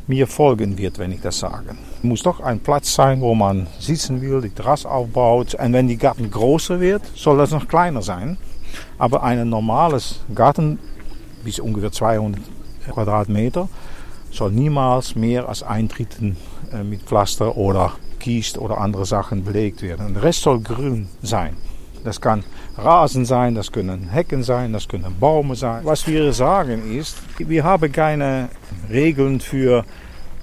mir 0.05 0.27
folgen 0.27 0.77
wird, 0.77 0.99
wenn 0.99 1.11
ich 1.13 1.21
das 1.21 1.39
sage. 1.39 1.75
Es 1.97 2.03
muss 2.03 2.23
doch 2.23 2.41
ein 2.41 2.59
Platz 2.59 2.93
sein, 2.93 3.21
wo 3.21 3.33
man 3.33 3.67
sitzen 3.79 4.21
will, 4.21 4.41
die 4.41 4.49
Terrasse 4.49 4.89
aufbaut. 4.89 5.55
Und 5.55 5.73
wenn 5.73 5.87
die 5.87 5.97
Garten 5.97 6.29
größer 6.29 6.81
wird, 6.81 7.03
soll 7.15 7.37
das 7.37 7.51
noch 7.51 7.67
kleiner 7.67 8.01
sein. 8.01 8.37
Aber 8.97 9.23
ein 9.23 9.47
normales 9.47 10.19
Garten, 10.35 10.79
bis 11.45 11.59
ungefähr 11.59 11.91
200 11.91 12.41
Quadratmeter, 12.91 13.69
soll 14.33 14.51
niemals 14.51 15.15
mehr 15.15 15.47
als 15.47 15.63
ein 15.63 15.87
Drittel 15.87 16.35
äh, 16.71 16.83
mit 16.83 17.03
Pflaster 17.03 17.55
oder 17.55 17.93
Kies 18.19 18.57
oder 18.57 18.79
andere 18.79 19.05
Sachen 19.05 19.43
belegt 19.43 19.81
werden. 19.81 20.13
Der 20.13 20.23
Rest 20.23 20.41
soll 20.41 20.59
grün 20.59 21.07
sein. 21.21 21.55
Das 22.03 22.19
kann 22.19 22.43
Rasen 22.77 23.25
sein, 23.25 23.55
das 23.55 23.71
können 23.71 24.09
Hecken 24.09 24.43
sein, 24.43 24.73
das 24.73 24.87
können 24.87 25.15
Bäume 25.19 25.55
sein. 25.55 25.85
Was 25.85 26.05
wir 26.07 26.33
sagen 26.33 26.97
ist, 26.97 27.17
wir 27.37 27.63
haben 27.63 27.91
keine 27.91 28.49
Regeln 28.89 29.39
für, 29.39 29.85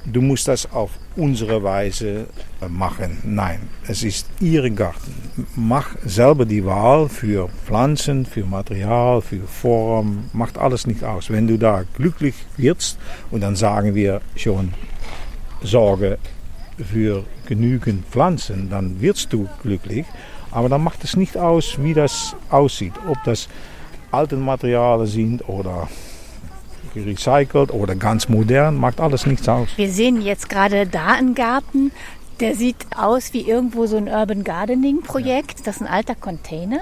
du 0.04 0.20
musst 0.20 0.48
das 0.48 0.70
auf 0.72 0.90
unsere 1.16 1.62
Weise 1.62 2.26
machen. 2.68 3.18
Nein, 3.24 3.60
es 3.86 4.02
ist 4.02 4.26
Ihr 4.40 4.68
Garten. 4.70 5.14
Mach 5.56 5.96
selber 6.04 6.44
die 6.44 6.64
Wahl 6.64 7.08
für 7.08 7.48
Pflanzen, 7.66 8.26
für 8.26 8.44
Material, 8.44 9.20
für 9.20 9.46
Form. 9.46 10.30
Macht 10.32 10.58
alles 10.58 10.86
nicht 10.86 11.04
aus. 11.04 11.30
Wenn 11.30 11.46
du 11.46 11.58
da 11.58 11.84
glücklich 11.96 12.34
wirst, 12.56 12.98
und 13.30 13.42
dann 13.42 13.56
sagen 13.56 13.94
wir 13.94 14.20
schon, 14.36 14.74
sorge 15.62 16.18
für 16.78 17.24
genügend 17.46 18.06
Pflanzen, 18.06 18.70
dann 18.70 19.00
wirst 19.00 19.32
du 19.32 19.48
glücklich. 19.62 20.06
Aber 20.50 20.68
dann 20.68 20.82
macht 20.82 21.04
es 21.04 21.16
nicht 21.16 21.36
aus, 21.36 21.76
wie 21.80 21.94
das 21.94 22.34
aussieht. 22.50 22.94
Ob 23.08 23.18
das 23.24 23.48
alte 24.10 24.36
Materialien 24.36 25.06
sind 25.06 25.48
oder 25.48 25.88
gerecycelt 26.94 27.72
oder 27.72 27.94
ganz 27.94 28.28
modern, 28.28 28.76
macht 28.76 29.00
alles 29.00 29.26
nichts 29.26 29.48
aus. 29.48 29.68
Wir 29.76 29.90
sehen 29.90 30.20
jetzt 30.20 30.48
gerade 30.48 30.86
da 30.86 31.08
einen 31.08 31.34
Garten, 31.34 31.92
der 32.40 32.54
sieht 32.54 32.76
aus 32.96 33.32
wie 33.32 33.42
irgendwo 33.42 33.86
so 33.86 33.96
ein 33.96 34.08
Urban 34.08 34.44
Gardening 34.44 35.02
Projekt. 35.02 35.66
Das 35.66 35.76
ist 35.76 35.82
ein 35.82 35.88
alter 35.88 36.14
Container. 36.14 36.80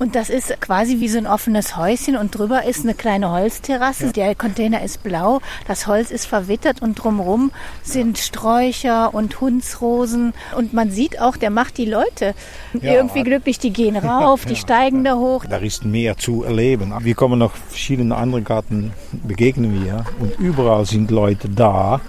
Und 0.00 0.16
das 0.16 0.30
ist 0.30 0.58
quasi 0.62 1.00
wie 1.00 1.08
so 1.08 1.18
ein 1.18 1.26
offenes 1.26 1.76
Häuschen 1.76 2.16
und 2.16 2.30
drüber 2.30 2.64
ist 2.64 2.84
eine 2.84 2.94
kleine 2.94 3.30
Holzterrasse. 3.32 4.06
Ja. 4.06 4.12
Der 4.12 4.34
Container 4.34 4.82
ist 4.82 5.02
blau, 5.02 5.42
das 5.68 5.86
Holz 5.86 6.10
ist 6.10 6.24
verwittert 6.24 6.80
und 6.80 6.94
drumherum 6.94 7.52
sind 7.82 8.16
Sträucher 8.16 9.12
und 9.12 9.42
Hundsrosen. 9.42 10.32
Und 10.56 10.72
man 10.72 10.90
sieht 10.90 11.20
auch, 11.20 11.36
der 11.36 11.50
macht 11.50 11.76
die 11.76 11.84
Leute 11.84 12.34
ja. 12.72 12.94
irgendwie 12.94 13.24
glücklich. 13.24 13.58
Die 13.58 13.74
gehen 13.74 13.94
rauf, 13.98 14.46
die 14.46 14.56
steigen 14.56 15.04
da 15.04 15.16
hoch. 15.16 15.44
Da 15.44 15.58
ist 15.58 15.84
mehr 15.84 16.16
zu 16.16 16.44
erleben. 16.44 16.94
Wir 17.00 17.14
kommen 17.14 17.38
noch 17.38 17.52
verschiedene 17.54 18.16
andere 18.16 18.40
Garten, 18.40 18.94
begegnen 19.12 19.84
wir. 19.84 20.06
Und 20.18 20.38
überall 20.38 20.86
sind 20.86 21.10
Leute 21.10 21.50
da, 21.50 22.00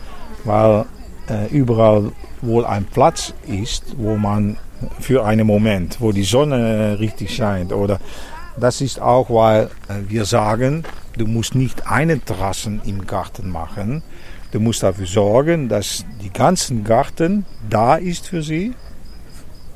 weil 0.45 0.85
äh, 1.29 1.47
überall 1.49 2.13
wohl 2.41 2.65
ein 2.65 2.85
Platz 2.85 3.33
ist, 3.47 3.95
wo 3.97 4.15
man 4.15 4.55
für 4.99 5.25
einen 5.25 5.47
Moment, 5.47 5.97
wo 5.99 6.11
die 6.11 6.23
Sonne 6.23 6.97
richtig 6.99 7.35
scheint. 7.35 7.73
Oder 7.73 7.99
das 8.59 8.81
ist 8.81 9.01
auch, 9.01 9.29
weil 9.29 9.65
äh, 9.87 10.09
wir 10.09 10.25
sagen, 10.25 10.83
du 11.17 11.25
musst 11.25 11.55
nicht 11.55 11.87
eine 11.87 12.19
Terrassen 12.19 12.81
im 12.85 13.05
Garten 13.05 13.49
machen. 13.49 14.03
Du 14.51 14.59
musst 14.59 14.83
dafür 14.83 15.07
sorgen, 15.07 15.69
dass 15.69 16.05
die 16.21 16.31
ganzen 16.31 16.83
Garten 16.83 17.45
da 17.69 17.95
ist 17.95 18.27
für 18.27 18.43
sie. 18.43 18.73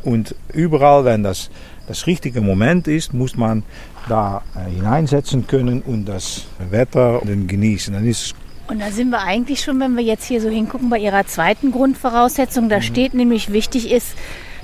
Und 0.04 0.36
überall, 0.54 1.06
wenn 1.06 1.24
das 1.24 1.50
das 1.88 2.08
richtige 2.08 2.42
Moment 2.42 2.88
ist, 2.88 3.14
muss 3.14 3.36
man 3.36 3.64
da 4.10 4.42
äh, 4.56 4.70
hineinsetzen 4.70 5.48
können 5.48 5.82
und 5.82 6.06
das 6.06 6.46
Wetter 6.70 7.22
genießen. 7.26 7.94
Dann 7.94 8.06
ist 8.06 8.36
und 8.68 8.80
da 8.80 8.90
sind 8.90 9.12
wir 9.12 9.22
eigentlich 9.22 9.62
schon, 9.62 9.80
wenn 9.80 9.96
wir 9.96 10.04
jetzt 10.04 10.26
hier 10.26 10.42
so 10.42 10.50
hingucken, 10.50 10.90
bei 10.90 10.98
Ihrer 10.98 11.28
zweiten 11.28 11.72
Grundvoraussetzung. 11.72 12.68
Da 12.68 12.78
mhm. 12.78 12.82
steht 12.82 13.14
nämlich, 13.14 13.54
wichtig 13.54 13.92
ist, 13.92 14.16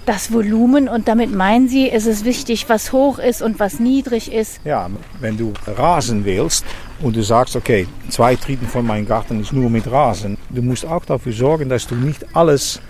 das 0.06 0.34
Volumen 0.34 0.88
und 0.88 1.08
damit 1.08 1.34
meinen 1.34 1.68
Sie, 1.68 1.88
ist 1.88 2.08
es 2.08 2.26
wichtig, 2.26 2.70
was 2.70 2.92
hoch 2.92 3.20
ist 3.20 3.42
und 3.42 3.60
was 3.60 3.80
niedrig 3.80 4.32
ist? 4.32 4.60
Ja, 4.64 4.90
wenn 5.20 5.38
du 5.38 5.54
Rasen 5.68 6.26
willst 6.26 6.66
und 7.02 7.16
du 7.16 7.24
sagst, 7.24 7.56
okay, 7.56 7.88
zwei 8.10 8.36
Drittel 8.36 8.68
von 8.68 8.86
meinem 8.86 9.08
Garten 9.08 9.42
ist 9.42 9.54
nur 9.54 9.70
mit 9.70 9.90
Rasen, 9.90 10.38
du 10.50 10.62
musst 10.62 10.86
auch 10.86 11.06
dafür 11.06 11.34
sorgen, 11.34 11.70
dass 11.70 11.88
du 11.88 11.96
nicht 11.96 12.36
alles 12.36 12.82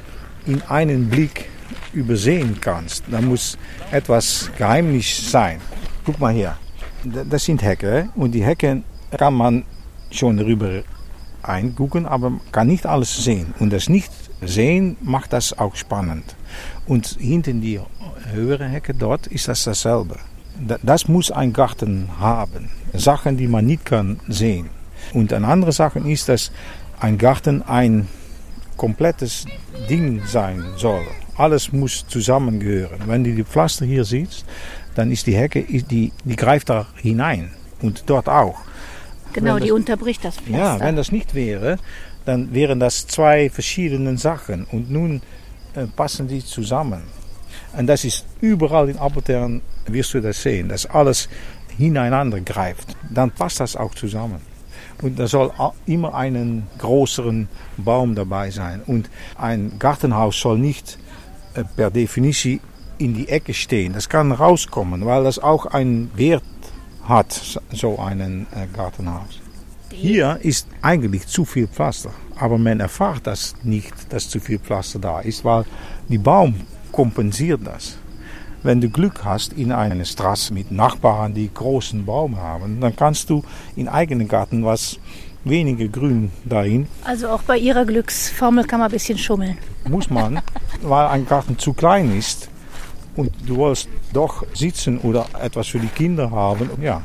in 0.46 0.62
einen 0.64 1.10
Blick 1.10 1.50
übersehen 1.94 2.58
kannst. 2.60 3.04
Da 3.12 3.22
muss 3.22 3.58
etwas 3.92 4.50
geheimnis 4.58 5.32
sein. 5.32 5.60
Guck 6.06 6.20
mal 6.20 6.34
hier, 6.34 6.58
das 7.04 7.46
sind 7.46 7.62
Hecken 7.62 8.10
und 8.16 8.32
die 8.32 8.44
Hecken 8.44 8.84
kann 9.18 9.34
man 9.34 9.66
schon 10.10 10.38
darüber 10.38 10.84
eingucken, 11.44 12.06
aber 12.06 12.30
man 12.32 12.42
kann 12.52 12.68
nicht 12.68 12.86
alles 12.86 13.24
sehen. 13.24 13.54
Und 13.60 13.74
das 13.74 13.90
Nicht-Sehen 13.90 14.98
macht 15.02 15.34
das 15.34 15.58
auch 15.58 15.76
spannend. 15.76 16.36
Und 16.92 17.08
hinter 17.22 17.54
die 17.54 17.80
höhere 18.34 18.68
Hecke 18.68 18.94
dort 18.94 19.26
ist 19.28 19.48
das 19.48 19.64
dasselbe. 19.64 20.18
Das 20.84 21.08
muss 21.08 21.32
ein 21.32 21.54
Garten 21.54 22.10
haben. 22.20 22.70
Sachen, 22.92 23.38
die 23.38 23.48
man 23.48 23.66
nicht 23.66 23.86
kann 23.86 24.20
sehen. 24.28 24.70
Und 25.14 25.32
eine 25.32 25.48
andere 25.48 25.72
Sache 25.72 26.00
ist, 26.00 26.28
dass 26.28 26.52
ein 27.00 27.18
Garten 27.18 27.62
ein 27.62 28.10
komplettes 28.76 29.46
Ding 29.90 30.24
sein 30.26 30.66
soll. 30.76 31.08
Alles 31.38 31.72
muss 31.72 32.06
zusammengehören. 32.10 33.00
Wenn 33.06 33.24
du 33.24 33.34
die 33.34 33.46
Pflaster 33.46 33.86
hier 33.86 34.04
siehst, 34.04 34.44
dann 34.94 35.12
ist 35.12 35.28
die 35.28 35.38
Hecke, 35.38 35.64
die, 35.64 36.12
die 36.26 36.36
greift 36.36 36.70
da 36.70 36.88
hinein. 36.98 37.52
Und 37.82 38.04
dort 38.08 38.28
auch. 38.28 38.60
Genau, 39.32 39.60
das, 39.60 39.64
die 39.64 39.72
unterbricht 39.72 40.26
das 40.26 40.36
Pflaster. 40.36 40.58
Ja, 40.58 40.80
wenn 40.82 40.98
das 40.98 41.14
nicht 41.14 41.36
wäre, 41.36 41.78
dann 42.26 42.54
wären 42.54 42.82
das 42.82 43.08
zwei 43.08 43.50
verschiedene 43.50 44.18
Sachen. 44.18 44.66
Und 44.66 44.92
nun 44.92 45.22
passen 45.96 46.28
die 46.28 46.44
zusammen. 46.44 47.04
Und 47.78 47.88
das 47.88 48.04
ist 48.04 48.26
überall 48.42 48.90
in 48.90 48.98
Appeltern, 48.98 49.62
wirst 49.88 50.14
du 50.14 50.22
das 50.22 50.42
sehen, 50.42 50.70
dass 50.70 50.86
alles 50.86 51.30
hineinander 51.78 52.42
greift. 52.42 52.96
Dann 53.10 53.32
passt 53.32 53.60
das 53.60 53.76
auch 53.76 53.96
zusammen. 53.96 54.42
Und 55.02 55.18
da 55.18 55.28
soll 55.28 55.52
immer 55.86 56.14
einen 56.14 56.68
größeren 56.78 57.48
Baum 57.78 58.14
dabei 58.16 58.52
sein. 58.52 58.82
Und 58.86 59.10
ein 59.36 59.74
Gartenhaus 59.80 60.40
soll 60.40 60.60
nicht 60.60 61.00
äh, 61.56 61.64
per 61.64 61.90
Definition 61.90 62.60
in 62.98 63.16
die 63.16 63.30
Ecke 63.30 63.54
stehen. 63.54 63.94
Das 63.94 64.10
kann 64.10 64.32
rauskommen, 64.32 65.06
weil 65.06 65.24
das 65.24 65.40
auch 65.40 65.66
einen 65.66 66.12
Wert 66.16 66.44
hat, 67.04 67.60
so 67.72 67.98
ein 67.98 68.46
äh, 68.54 68.68
Gartenhaus. 68.72 69.40
Hier 69.92 70.40
ist 70.42 70.68
eigentlich 70.82 71.28
zu 71.28 71.46
viel 71.46 71.68
Pflaster. 71.68 72.12
Aber 72.36 72.58
man 72.58 72.80
erfahrt 72.80 73.28
das 73.28 73.56
nicht, 73.64 73.94
dass 74.10 74.30
zu 74.30 74.40
viel 74.40 74.60
Pflaster 74.60 75.00
da 75.00 75.20
ist, 75.20 75.46
weil 75.46 75.66
die 76.08 76.18
Baum 76.18 76.56
kompensiert 76.92 77.62
das. 77.64 77.98
Wenn 78.64 78.80
du 78.80 78.90
Glück 78.90 79.26
hast 79.26 79.54
in 79.54 79.72
einer 79.72 80.06
Straße 80.06 80.54
mit 80.54 80.72
Nachbarn, 80.72 81.34
die 81.34 81.50
großen 81.52 82.06
Baum 82.06 82.38
haben, 82.38 82.80
dann 82.80 82.96
kannst 82.96 83.30
du 83.30 83.44
in 83.76 83.88
eigenen 83.88 84.28
Garten 84.28 84.64
was 84.64 85.00
weniger 85.44 85.88
Grün 85.88 86.32
dahin. 86.46 86.88
Also 87.04 87.30
auch 87.30 87.42
bei 87.42 87.58
Ihrer 87.58 87.86
Glücksformel 87.86 88.66
kann 88.66 88.80
man 88.80 88.90
ein 88.90 88.92
bisschen 88.92 89.18
schummeln. 89.18 89.58
Muss 89.90 90.10
man, 90.10 90.42
weil 90.84 91.08
ein 91.08 91.26
Garten 91.26 91.58
zu 91.58 91.74
klein 91.74 92.16
ist 92.18 92.50
und 93.16 93.32
du 93.48 93.58
willst 93.58 93.90
doch 94.14 94.46
sitzen 94.54 95.00
oder 95.00 95.26
etwas 95.42 95.68
für 95.68 95.80
die 95.80 95.88
Kinder 95.88 96.30
haben. 96.30 96.70
Ja, 96.82 97.02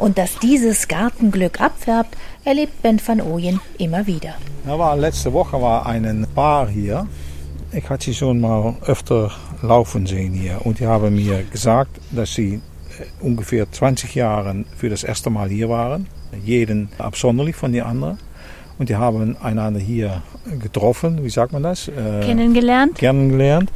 und 0.00 0.16
dass 0.16 0.38
dieses 0.38 0.88
Gartenglück 0.88 1.60
abfärbt, 1.60 2.16
erlebt 2.44 2.82
Ben 2.82 2.98
van 3.04 3.20
Ooyen 3.20 3.60
immer 3.76 4.06
wieder. 4.06 4.34
Ja, 4.66 4.78
war, 4.78 4.96
letzte 4.96 5.32
Woche 5.32 5.60
war 5.60 5.84
ein 5.86 6.26
Paar 6.34 6.68
hier. 6.68 7.06
Ich 7.72 7.88
hatte 7.88 8.06
sie 8.06 8.14
schon 8.14 8.40
mal 8.40 8.74
öfter 8.86 9.30
laufen 9.62 10.06
sehen 10.06 10.32
hier. 10.32 10.64
Und 10.64 10.80
die 10.80 10.86
haben 10.86 11.14
mir 11.14 11.44
gesagt, 11.44 12.00
dass 12.10 12.34
sie 12.34 12.54
äh, 12.54 12.60
ungefähr 13.20 13.70
20 13.70 14.14
Jahre 14.14 14.64
für 14.76 14.88
das 14.88 15.04
erste 15.04 15.28
Mal 15.28 15.50
hier 15.50 15.68
waren. 15.68 16.06
Jeden 16.44 16.88
absonderlich 16.98 17.54
von 17.54 17.72
den 17.72 17.82
anderen. 17.82 18.18
Und 18.78 18.88
die 18.88 18.96
haben 18.96 19.36
einander 19.42 19.80
hier 19.80 20.22
getroffen, 20.58 21.22
wie 21.22 21.30
sagt 21.30 21.52
man 21.52 21.62
das? 21.62 21.88
Äh, 21.88 22.24
kennengelernt. 22.24 22.96
Kennengelernt. 22.96 23.70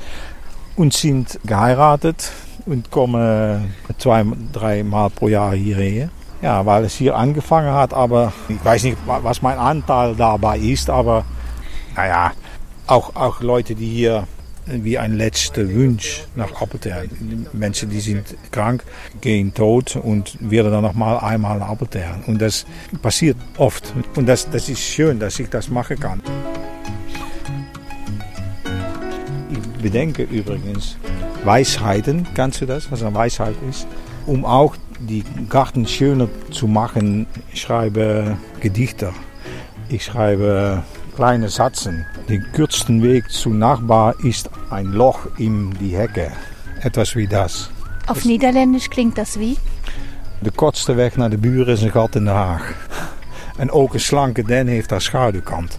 Und 0.76 0.94
sind 0.94 1.38
geheiratet 1.44 2.32
und 2.66 2.90
komme 2.90 3.62
zwei, 3.98 4.24
dreimal 4.52 5.10
pro 5.10 5.28
Jahr 5.28 5.54
hierher. 5.54 6.08
Ja, 6.42 6.66
weil 6.66 6.84
es 6.84 6.94
hier 6.94 7.16
angefangen 7.16 7.72
hat, 7.72 7.94
aber 7.94 8.32
ich 8.48 8.62
weiß 8.62 8.84
nicht, 8.84 8.98
was 9.06 9.40
mein 9.40 9.58
Anteil 9.58 10.14
dabei 10.14 10.58
ist, 10.58 10.90
aber 10.90 11.24
naja, 11.96 12.32
auch, 12.86 13.16
auch 13.16 13.40
Leute, 13.40 13.74
die 13.74 13.88
hier 13.88 14.26
wie 14.66 14.98
ein 14.98 15.14
letzter 15.14 15.68
Wunsch 15.74 16.22
nach 16.34 16.60
Appeltern. 16.60 17.08
Menschen, 17.52 17.90
die 17.90 18.00
sind 18.00 18.34
krank, 18.50 18.84
gehen 19.20 19.52
tot 19.52 19.96
und 19.96 20.36
werden 20.40 20.72
dann 20.72 20.82
noch 20.82 20.94
mal 20.94 21.18
einmal 21.18 21.62
Appeltern. 21.62 22.24
Und 22.26 22.40
das 22.40 22.66
passiert 23.02 23.36
oft. 23.58 23.92
Und 24.16 24.26
das, 24.26 24.48
das 24.50 24.68
ist 24.68 24.80
schön, 24.80 25.18
dass 25.18 25.38
ich 25.38 25.48
das 25.48 25.68
machen 25.68 25.98
kann. 25.98 26.22
Ich 29.50 29.82
bedenke 29.82 30.22
übrigens, 30.22 30.96
Weisheiten. 31.44 32.26
Kannst 32.34 32.60
du 32.60 32.66
das, 32.66 32.90
was 32.90 33.02
eine 33.02 33.14
Weisheit 33.14 33.54
ist? 33.68 33.86
Um 34.26 34.44
auch 34.44 34.76
die 35.00 35.24
Garten 35.48 35.86
schöner 35.86 36.28
zu 36.50 36.66
machen, 36.66 37.26
ich 37.52 37.60
schreibe 37.60 38.36
Gedichte. 38.60 39.12
Ich 39.88 40.04
schreibe 40.04 40.82
kleine 41.14 41.48
Satzen. 41.48 42.06
Der 42.28 42.38
kürzeste 42.38 43.02
Weg 43.02 43.30
zu 43.30 43.50
Nachbar 43.50 44.14
ist 44.24 44.48
ein 44.70 44.92
Loch 44.92 45.26
in 45.36 45.74
die 45.78 45.96
Hecke. 45.96 46.32
Etwas 46.82 47.14
wie 47.16 47.26
das. 47.26 47.70
Auf 48.06 48.24
Niederländisch 48.24 48.88
klingt 48.90 49.18
das 49.18 49.38
wie? 49.38 49.56
De 50.40 50.50
kortste 50.50 50.94
weg 50.94 51.16
naar 51.16 51.30
de 51.30 51.38
buren 51.38 51.72
is 51.72 51.82
een 51.82 51.90
gat 51.90 52.14
in 52.14 52.24
de 52.24 52.30
Haag. 52.30 52.74
En 53.56 53.70
ook 53.70 53.94
een 53.94 54.00
slanke 54.00 54.42
den 54.42 54.66
heeft 54.66 54.90
haar 54.90 55.00
schaduwkant. 55.00 55.78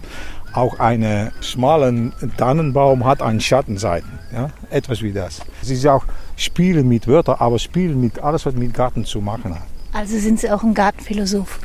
Auch 0.56 0.78
eine 0.80 1.32
schmalen 1.40 2.12
Tannenbaum 2.38 3.04
hat 3.04 3.20
einen 3.22 3.40
Schattenseiten. 3.40 4.08
Ja? 4.32 4.50
Etwas 4.70 5.02
wie 5.02 5.12
das. 5.12 5.40
Es 5.62 5.70
ist 5.70 5.86
auch 5.86 6.04
Spielen 6.36 6.88
mit 6.88 7.06
Wörtern, 7.06 7.36
aber 7.38 7.58
Spielen 7.58 8.00
mit 8.00 8.18
alles, 8.20 8.46
was 8.46 8.54
mit 8.54 8.72
Garten 8.74 9.04
zu 9.04 9.20
machen 9.20 9.54
hat. 9.54 9.62
Also 9.92 10.18
sind 10.18 10.40
Sie 10.40 10.50
auch 10.50 10.62
ein 10.62 10.74
Gartenphilosoph? 10.74 11.60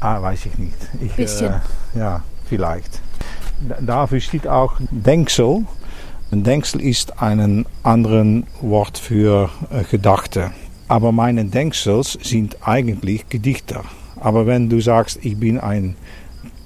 Ah, 0.00 0.22
weiß 0.22 0.46
ich 0.46 0.56
nicht. 0.58 0.76
Ich, 1.00 1.12
Bisschen. 1.14 1.54
Äh, 1.94 1.98
ja, 1.98 2.22
vielleicht. 2.48 3.00
Da- 3.68 3.78
Dafür 3.80 4.20
steht 4.20 4.46
auch 4.46 4.74
Denksel. 4.90 5.64
Ein 6.30 6.42
Denksel 6.44 6.80
ist 6.82 7.20
ein 7.22 7.66
anderes 7.82 8.42
Wort 8.60 8.98
für 8.98 9.48
äh, 9.70 9.84
Gedachte. 9.84 10.52
Aber 10.88 11.10
meine 11.12 11.44
Denksels 11.44 12.18
sind 12.22 12.56
eigentlich 12.66 13.28
Gedichte. 13.28 13.80
Aber 14.20 14.46
wenn 14.46 14.68
du 14.68 14.80
sagst, 14.80 15.18
ich 15.22 15.36
bin 15.36 15.58
ein 15.58 15.96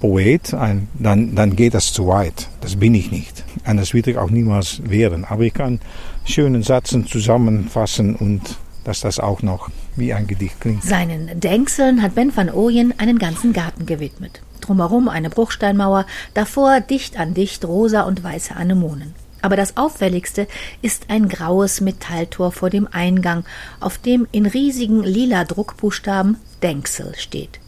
Poet, 0.01 0.53
ein, 0.55 0.87
dann, 0.95 1.35
dann 1.35 1.55
geht 1.55 1.75
das 1.75 1.93
zu 1.93 2.07
weit. 2.07 2.49
Das 2.59 2.75
bin 2.75 2.95
ich 2.95 3.11
nicht. 3.11 3.43
Und 3.65 3.77
das 3.77 3.93
wird 3.93 4.07
ich 4.07 4.17
auch 4.17 4.31
niemals 4.31 4.81
werden. 4.89 5.25
Aber 5.25 5.43
ich 5.43 5.53
kann 5.53 5.79
schöne 6.25 6.63
Sätze 6.63 7.05
zusammenfassen 7.05 8.15
und 8.15 8.41
dass 8.83 9.01
das 9.01 9.19
auch 9.19 9.43
noch 9.43 9.69
wie 9.95 10.11
ein 10.11 10.25
Gedicht 10.25 10.59
klingt. 10.59 10.83
Seinen 10.83 11.39
Denkseln 11.39 12.01
hat 12.01 12.15
Ben 12.15 12.35
van 12.35 12.49
Ooyen 12.49 12.95
einen 12.97 13.19
ganzen 13.19 13.53
Garten 13.53 13.85
gewidmet. 13.85 14.41
Drumherum 14.59 15.07
eine 15.07 15.29
Bruchsteinmauer, 15.29 16.07
davor 16.33 16.81
dicht 16.81 17.19
an 17.19 17.35
dicht 17.35 17.63
rosa 17.63 18.01
und 18.01 18.23
weiße 18.23 18.55
Anemonen. 18.55 19.13
Aber 19.43 19.55
das 19.55 19.77
auffälligste 19.77 20.47
ist 20.81 21.05
ein 21.09 21.29
graues 21.29 21.79
Metalltor 21.79 22.51
vor 22.51 22.69
dem 22.69 22.87
Eingang, 22.91 23.43
auf 23.79 23.99
dem 23.99 24.27
in 24.31 24.47
riesigen 24.47 25.03
lila 25.03 25.45
Druckbuchstaben 25.45 26.37
Denksel 26.63 27.13
steht. 27.17 27.60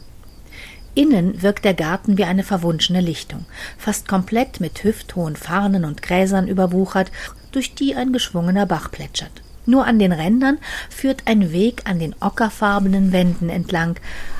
Innen 0.95 1.41
wirkt 1.41 1.65
der 1.65 1.73
Garten 1.73 2.17
wie 2.17 2.23
eine 2.23 2.43
verwunschene 2.43 3.01
Lichtung, 3.01 3.45
fast 3.77 4.07
komplett 4.07 4.59
mit 4.59 4.83
hüfthohen 4.83 5.35
Farnen 5.35 5.85
und 5.85 6.03
Gräsern 6.03 6.47
überwuchert, 6.47 7.11
durch 7.51 7.73
die 7.73 7.95
ein 7.95 8.13
geschwungener 8.13 8.65
Bach 8.65 8.91
plätschert. 8.91 9.31
Nur 9.65 9.85
an 9.85 9.97
den 9.97 10.11
Rändern 10.11 10.57
führt 10.89 11.23
ein 11.25 11.51
Weg 11.51 11.83
an 11.85 11.97
den 11.97 12.13
ockerfarbenen 12.19 13.11
Wänden 13.11 13.49
entlang, 13.49 13.95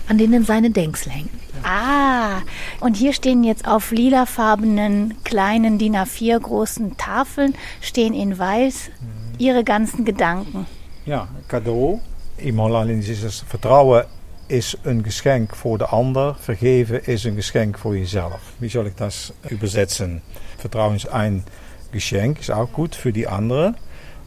an 0.08 0.18
denen 0.18 0.46
seine 0.46 0.70
Denksel 0.70 1.12
hängen. 1.12 1.30
Ah, 1.64 2.42
und 2.82 2.98
hier 2.98 3.14
stehen 3.14 3.44
jetzt 3.44 3.68
auf 3.68 3.92
lilafarbenen 3.92 5.16
kleinen 5.24 5.78
DIN 5.78 5.96
A4 5.96 6.40
großen 6.40 6.98
Tafeln, 6.98 7.56
stehen 7.80 8.14
in 8.14 8.38
weiß 8.38 8.92
ihre 9.38 9.64
ganzen 9.64 10.06
Gedanken. 10.06 10.68
Ja, 11.06 11.28
cadeau. 11.48 12.02
Im 12.38 12.60
Hollandisch 12.60 13.10
is 13.10 13.22
het 13.22 13.44
vertrouwen 13.48 14.06
is 14.48 14.76
een 14.82 15.04
geschenk 15.04 15.56
voor 15.56 15.78
de 15.78 15.86
ander. 15.86 16.36
Vergeven 16.40 17.06
is 17.06 17.24
een 17.24 17.36
geschenk 17.36 17.78
voor 17.78 17.98
jezelf. 17.98 18.54
Wie 18.58 18.70
soll 18.70 18.86
ich 18.86 18.96
das 18.96 19.34
übersetzen? 19.50 20.22
Vertrauen 20.58 20.96
ist 20.96 21.08
ein 21.08 21.44
Geschenk, 21.92 22.40
ist 22.40 22.52
auch 22.52 22.72
gut 22.72 22.96
für 22.96 23.12
die 23.12 23.28
andere. 23.28 23.76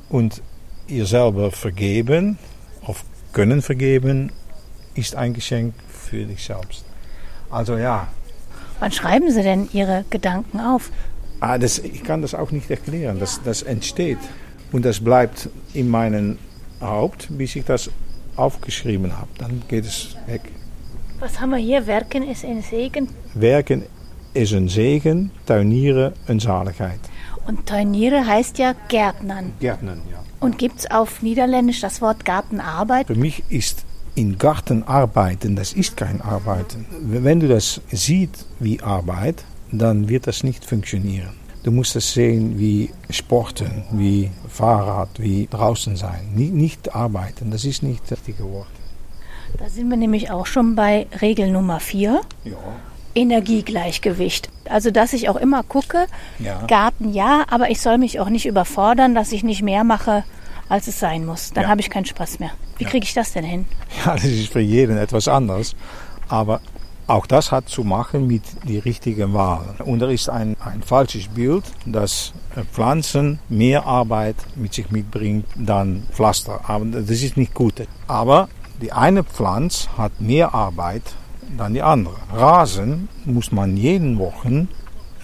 Und 0.09 0.43
ihr 0.87 1.07
selber 1.07 1.51
vergeben, 1.51 2.39
of 2.87 3.05
können 3.33 3.63
vergeben, 3.63 4.33
ist 4.95 5.15
ein 5.15 5.35
Geschenk 5.35 5.75
für 5.89 6.25
dich 6.25 6.45
selbst. 6.45 6.85
Also 7.51 7.77
ja, 7.77 8.09
Wann 8.79 8.93
schreiben 8.93 9.31
Sie 9.31 9.43
denn 9.43 9.69
Ihre 9.73 10.05
Gedanken 10.11 10.61
auf? 10.61 10.91
Ah, 11.41 11.59
das, 11.59 11.79
ich 11.79 12.03
kann 12.03 12.23
das 12.23 12.35
auch 12.35 12.51
nicht 12.51 12.71
erklären. 12.71 13.19
Das, 13.19 13.41
das 13.43 13.63
entsteht. 13.63 14.19
Und 14.73 14.85
das 14.85 15.01
bleibt 15.01 15.49
in 15.73 15.89
meinem 15.89 16.39
Haupt, 16.81 17.29
bis 17.31 17.57
ich 17.57 17.65
das 17.65 17.91
aufgeschrieben 18.37 19.17
habe. 19.19 19.29
Dann 19.39 19.63
geht 19.69 19.85
es 19.85 20.17
weg. 20.27 20.43
Was 21.19 21.41
haben 21.41 21.51
wir 21.51 21.59
hier? 21.59 21.87
Werken 21.87 22.23
ist 22.23 22.45
ein 22.45 22.63
Segen. 22.63 23.09
Werken 23.35 23.85
is 24.37 24.51
een 24.53 24.69
zegen, 24.69 25.33
tuinieren 25.45 26.15
een 26.27 26.41
zaligheid. 26.41 26.99
Und 27.47 27.67
Teuniere 27.67 28.27
heißt 28.27 28.59
ja 28.59 28.75
Gärtnern. 28.89 29.53
Gärtnern, 29.61 30.03
ja. 30.11 30.19
Und 30.41 30.59
gibt's 30.59 30.91
auf 30.91 31.23
Niederländisch 31.23 31.81
das 31.81 32.01
Wort 32.01 32.25
Gartenarbeit? 32.25 33.07
Für 33.07 33.15
mich 33.15 33.45
ist 33.49 33.85
in 34.15 34.37
Garten 34.39 34.83
arbeiten, 34.83 35.57
das 35.57 35.73
ist 35.73 35.97
kein 35.97 36.21
Arbeiten. 36.21 36.87
Wenn 37.01 37.41
du 37.41 37.49
das 37.49 37.81
siehst 37.91 38.47
wie 38.59 38.83
Arbeit, 38.83 39.45
dann 39.71 40.09
wird 40.09 40.27
das 40.27 40.43
nicht 40.43 40.65
funktionieren. 40.65 41.35
Du 41.67 41.73
musst 41.73 41.97
es 41.97 42.13
sehen 42.15 42.61
wie 42.61 42.91
Sporten, 43.11 43.83
wie 43.91 44.31
Fahrrad, 44.49 45.09
wie 45.19 45.49
draußen 45.51 45.97
sein. 45.97 46.29
Nicht, 46.33 46.53
nicht 46.55 46.95
arbeiten, 46.95 47.51
das 47.51 47.65
ist 47.65 47.83
nicht 47.83 48.03
das 48.05 48.13
richtige 48.21 48.45
Wort. 48.53 48.69
Da 49.59 49.69
sind 49.69 49.91
wir 49.91 49.97
nämlich 49.97 50.31
auch 50.31 50.47
schon 50.47 50.77
bei 50.77 51.09
Regel 51.21 51.51
Nummer 51.51 51.81
4. 51.81 52.21
Ja. 52.45 52.53
Energiegleichgewicht. 53.17 54.49
Also, 54.71 54.93
dass 54.93 55.13
ich 55.13 55.29
auch 55.29 55.35
immer 55.35 55.65
gucke, 55.65 56.07
Ja. 56.39 56.65
Garten 56.69 57.13
ja, 57.13 57.45
aber 57.51 57.69
ich 57.69 57.81
soll 57.81 57.99
mich 57.99 58.21
auch 58.21 58.29
nicht 58.29 58.47
überfordern, 58.47 59.17
dass 59.17 59.33
ich 59.33 59.43
nicht 59.43 59.63
mehr 59.63 59.83
mache, 59.83 60.23
als 60.69 60.87
es 60.87 61.01
sein 61.01 61.27
muss. 61.27 61.53
Dann 61.53 61.65
Ja. 61.65 61.71
habe 61.71 61.81
ich 61.81 61.91
keinen 61.91 62.05
Spaß 62.07 62.39
mehr. 62.39 62.51
Wie 62.79 62.85
kriege 62.85 63.03
ich 63.05 63.15
das 63.15 63.33
denn 63.33 63.45
hin? 63.45 63.65
Ja, 64.05 64.13
das 64.15 64.23
ist 64.23 64.53
für 64.53 64.61
jeden 64.61 64.99
etwas 64.99 65.27
anders. 65.27 65.75
Aber 66.29 66.61
auch 67.07 67.27
das 67.27 67.53
hat 67.53 67.69
zu 67.69 67.85
machen 67.85 68.27
mit 68.27 68.43
der 68.69 68.85
richtigen 68.85 69.33
Wahl. 69.33 69.77
Und 69.85 70.01
da 70.01 70.09
ist 70.09 70.29
ein, 70.29 70.57
ein 70.65 70.83
falsches 70.83 71.29
Bild, 71.29 71.65
dass 71.85 72.33
äh, 72.55 72.63
Pflanzen 72.63 73.39
mehr 73.49 73.87
Arbeit 73.87 74.37
mit 74.57 74.75
sich 74.75 74.91
mitbringt 74.91 75.47
dann 75.55 76.03
Pflaster. 76.13 76.61
Aber 76.69 76.85
das 76.85 77.11
ist 77.11 77.37
nicht 77.37 77.55
gut. 77.55 77.75
Aber 78.09 78.49
die 78.81 78.93
eine 78.93 79.25
Pflanze 79.25 79.89
hat 79.97 80.21
mehr 80.21 80.55
Arbeit 80.55 81.03
dann 81.57 81.75
die 81.75 81.83
andere. 81.83 82.17
Rasen 82.33 83.09
muss 83.25 83.53
man 83.53 83.77
jeden 83.77 84.19
Wochen 84.19 84.69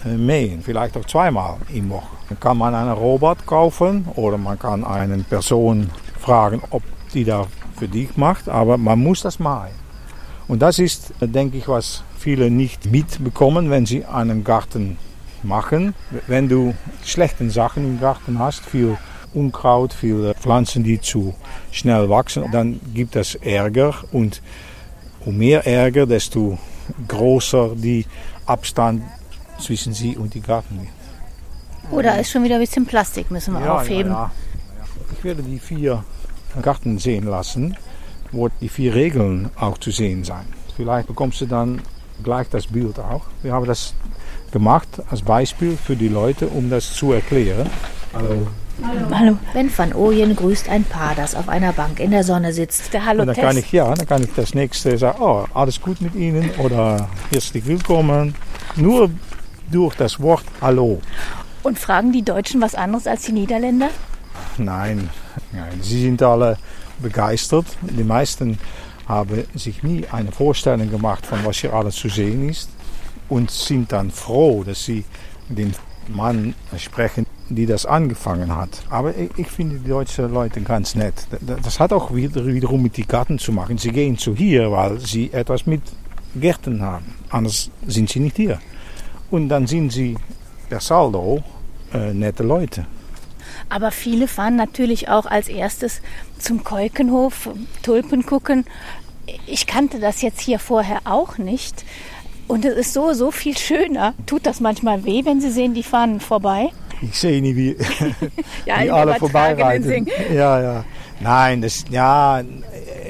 äh, 0.05 0.15
mähen, 0.15 0.61
vielleicht 0.61 0.97
auch 0.97 1.05
zweimal 1.05 1.57
im 1.73 1.89
Woche. 1.89 2.15
Dann 2.29 2.39
kann 2.39 2.57
man 2.57 2.73
einen 2.73 2.93
Robot 2.93 3.45
kaufen 3.45 4.07
oder 4.15 4.37
man 4.37 4.57
kann 4.57 4.83
eine 4.83 5.17
Person 5.19 5.89
fragen, 6.19 6.61
ob 6.69 6.83
die 7.13 7.25
da 7.25 7.45
für 7.75 7.87
dich 7.87 8.15
macht, 8.15 8.47
aber 8.47 8.77
man 8.77 8.99
muss 8.99 9.21
das 9.21 9.39
mähen. 9.39 9.82
Und 10.47 10.61
das 10.61 10.79
ist, 10.79 11.13
denke 11.21 11.57
ich, 11.57 11.67
was 11.67 12.03
viele 12.17 12.51
nicht 12.51 12.91
mitbekommen, 12.91 13.69
wenn 13.69 13.85
sie 13.85 14.05
einen 14.05 14.43
Garten 14.43 14.97
machen. 15.41 15.93
Wenn 16.27 16.49
du 16.49 16.73
schlechte 17.05 17.49
Sachen 17.49 17.85
im 17.85 17.99
Garten 17.99 18.39
hast, 18.39 18.65
viel 18.65 18.97
Unkraut, 19.33 19.93
viele 19.93 20.33
Pflanzen, 20.35 20.83
die 20.83 21.01
zu 21.01 21.33
schnell 21.71 22.09
wachsen, 22.09 22.45
dann 22.51 22.79
gibt 22.93 23.15
es 23.15 23.35
Ärger 23.35 23.95
und 24.11 24.41
um 25.25 25.37
mehr 25.37 25.65
Ärger, 25.65 26.05
desto 26.05 26.57
größer 27.07 27.71
die 27.75 28.05
Abstand 28.45 29.03
zwischen 29.59 29.93
sie 29.93 30.17
und 30.17 30.33
die 30.33 30.41
Garten 30.41 30.81
wird. 30.81 31.91
Oder 31.91 32.19
ist 32.19 32.31
schon 32.31 32.43
wieder 32.43 32.55
ein 32.55 32.61
bisschen 32.61 32.85
Plastik, 32.85 33.31
müssen 33.31 33.53
wir 33.53 33.73
aufheben. 33.73 34.11
Ja, 34.11 34.31
ja. 34.77 34.85
Ich 35.17 35.23
werde 35.23 35.43
die 35.43 35.59
vier 35.59 36.03
Garten 36.61 36.97
sehen 36.97 37.25
lassen, 37.25 37.75
wo 38.33 38.49
die 38.49 38.69
vier 38.69 38.93
Regeln 38.93 39.49
auch 39.55 39.77
zu 39.77 39.91
sehen 39.91 40.23
sein. 40.23 40.45
Vielleicht 40.75 41.07
bekommst 41.07 41.39
du 41.41 41.45
dann 41.45 41.81
gleich 42.23 42.49
das 42.49 42.67
Bild 42.67 42.99
auch. 42.99 43.21
Wir 43.41 43.53
haben 43.53 43.65
das 43.65 43.93
gemacht 44.51 44.87
als 45.09 45.21
Beispiel 45.21 45.77
für 45.77 45.95
die 45.95 46.07
Leute, 46.07 46.47
um 46.47 46.69
das 46.69 46.93
zu 46.93 47.13
erklären. 47.13 47.69
Hallo. 48.13 48.47
Hallo. 49.11 49.37
Ben 49.53 49.71
van 49.75 49.93
Ooyen 49.93 50.35
grüßt 50.35 50.67
ein 50.67 50.83
Paar, 50.83 51.13
das 51.15 51.35
auf 51.35 51.47
einer 51.47 51.73
Bank 51.73 51.99
in 51.99 52.09
der 52.09 52.23
Sonne 52.23 52.53
sitzt. 52.53 52.91
Der 52.91 53.05
Hallo 53.05 53.21
Und 53.21 53.27
dann 53.27 53.35
kann 53.35 53.57
ich, 53.57 53.71
ja, 53.71 53.93
dann 53.93 54.07
kann 54.07 54.23
ich 54.23 54.33
das 54.35 54.55
nächste 54.55 54.97
sagen, 54.97 55.21
oh, 55.21 55.45
alles 55.53 55.79
gut 55.79 56.01
mit 56.01 56.15
Ihnen 56.15 56.49
oder 56.57 57.07
herzlich 57.31 57.65
willkommen. 57.67 58.33
Nur 58.75 59.11
durch 59.71 59.95
das 59.95 60.19
Wort 60.19 60.43
Hallo. 60.59 61.01
Und 61.61 61.77
fragen 61.77 62.11
die 62.11 62.23
Deutschen 62.23 62.61
was 62.61 62.73
anderes 62.73 63.05
als 63.05 63.23
die 63.23 63.31
Niederländer? 63.31 63.89
Nein, 64.57 65.09
nein, 65.51 65.79
sie 65.81 66.01
sind 66.01 66.21
alle 66.21 66.57
begeistert. 67.03 67.65
Die 67.81 68.03
meisten 68.03 68.57
haben 69.07 69.43
sich 69.53 69.83
nie 69.83 70.05
eine 70.11 70.31
Vorstellung 70.31 70.89
gemacht 70.89 71.25
von 71.25 71.39
was 71.43 71.57
hier 71.57 71.73
alles 71.73 71.95
zu 71.95 72.09
sehen 72.09 72.49
ist 72.49 72.69
und 73.29 73.51
sind 73.51 73.91
dann 73.91 74.11
froh, 74.11 74.63
dass 74.63 74.83
sie 74.85 75.03
den 75.49 75.73
Mann 76.07 76.55
sprechen, 76.77 77.25
die 77.49 77.65
das 77.65 77.85
angefangen 77.85 78.55
hat. 78.55 78.83
Aber 78.89 79.13
ich, 79.37 79.47
finde 79.47 79.77
die 79.77 79.89
deutschen 79.89 80.33
Leute 80.33 80.61
ganz 80.61 80.95
nett. 80.95 81.27
Das 81.41 81.79
hat 81.79 81.93
auch 81.93 82.13
wieder, 82.13 82.45
wiederum 82.45 82.81
mit 82.81 82.97
den 82.97 83.07
Garten 83.07 83.39
zu 83.39 83.51
machen. 83.51 83.77
Sie 83.77 83.91
gehen 83.91 84.17
zu 84.17 84.35
hier, 84.35 84.71
weil 84.71 84.99
sie 84.99 85.31
etwas 85.31 85.65
mit 85.65 85.81
Gärten 86.35 86.81
haben. 86.81 87.13
Anders 87.29 87.69
sind 87.87 88.09
sie 88.09 88.19
nicht 88.19 88.37
hier. 88.37 88.59
Und 89.29 89.49
dann 89.49 89.67
sind 89.67 89.91
sie 89.91 90.17
per 90.69 90.79
saldo 90.79 91.43
äh, 91.93 92.13
nette 92.13 92.43
Leute. 92.43 92.85
Aber 93.69 93.91
viele 93.91 94.27
fahren 94.27 94.55
natürlich 94.55 95.09
auch 95.09 95.25
als 95.25 95.47
erstes 95.47 96.01
zum 96.39 96.63
Keukenhof, 96.63 97.49
Tulpen 97.81 98.25
gucken. 98.25 98.65
Ich 99.47 99.67
kannte 99.67 99.99
das 99.99 100.21
jetzt 100.21 100.41
hier 100.41 100.59
vorher 100.59 101.01
auch 101.05 101.37
nicht. 101.37 101.85
Und 102.47 102.65
es 102.65 102.75
ist 102.75 102.93
so, 102.93 103.13
so 103.13 103.31
viel 103.31 103.57
schöner. 103.57 104.13
Tut 104.25 104.45
das 104.45 104.59
manchmal 104.59 105.05
weh, 105.05 105.23
wenn 105.25 105.41
Sie 105.41 105.51
sehen, 105.51 105.73
die 105.73 105.83
fahren 105.83 106.19
vorbei? 106.19 106.69
Ich 107.01 107.17
sehe 107.17 107.41
nie, 107.41 107.55
wie, 107.55 107.75
Ja, 108.65 108.83
wie 108.83 108.91
alle 108.91 109.15
vorbeireiten. 109.15 110.07
Ja, 110.33 110.61
ja. 110.61 110.85
Nein, 111.19 111.61
das, 111.61 111.85
ja, 111.89 112.41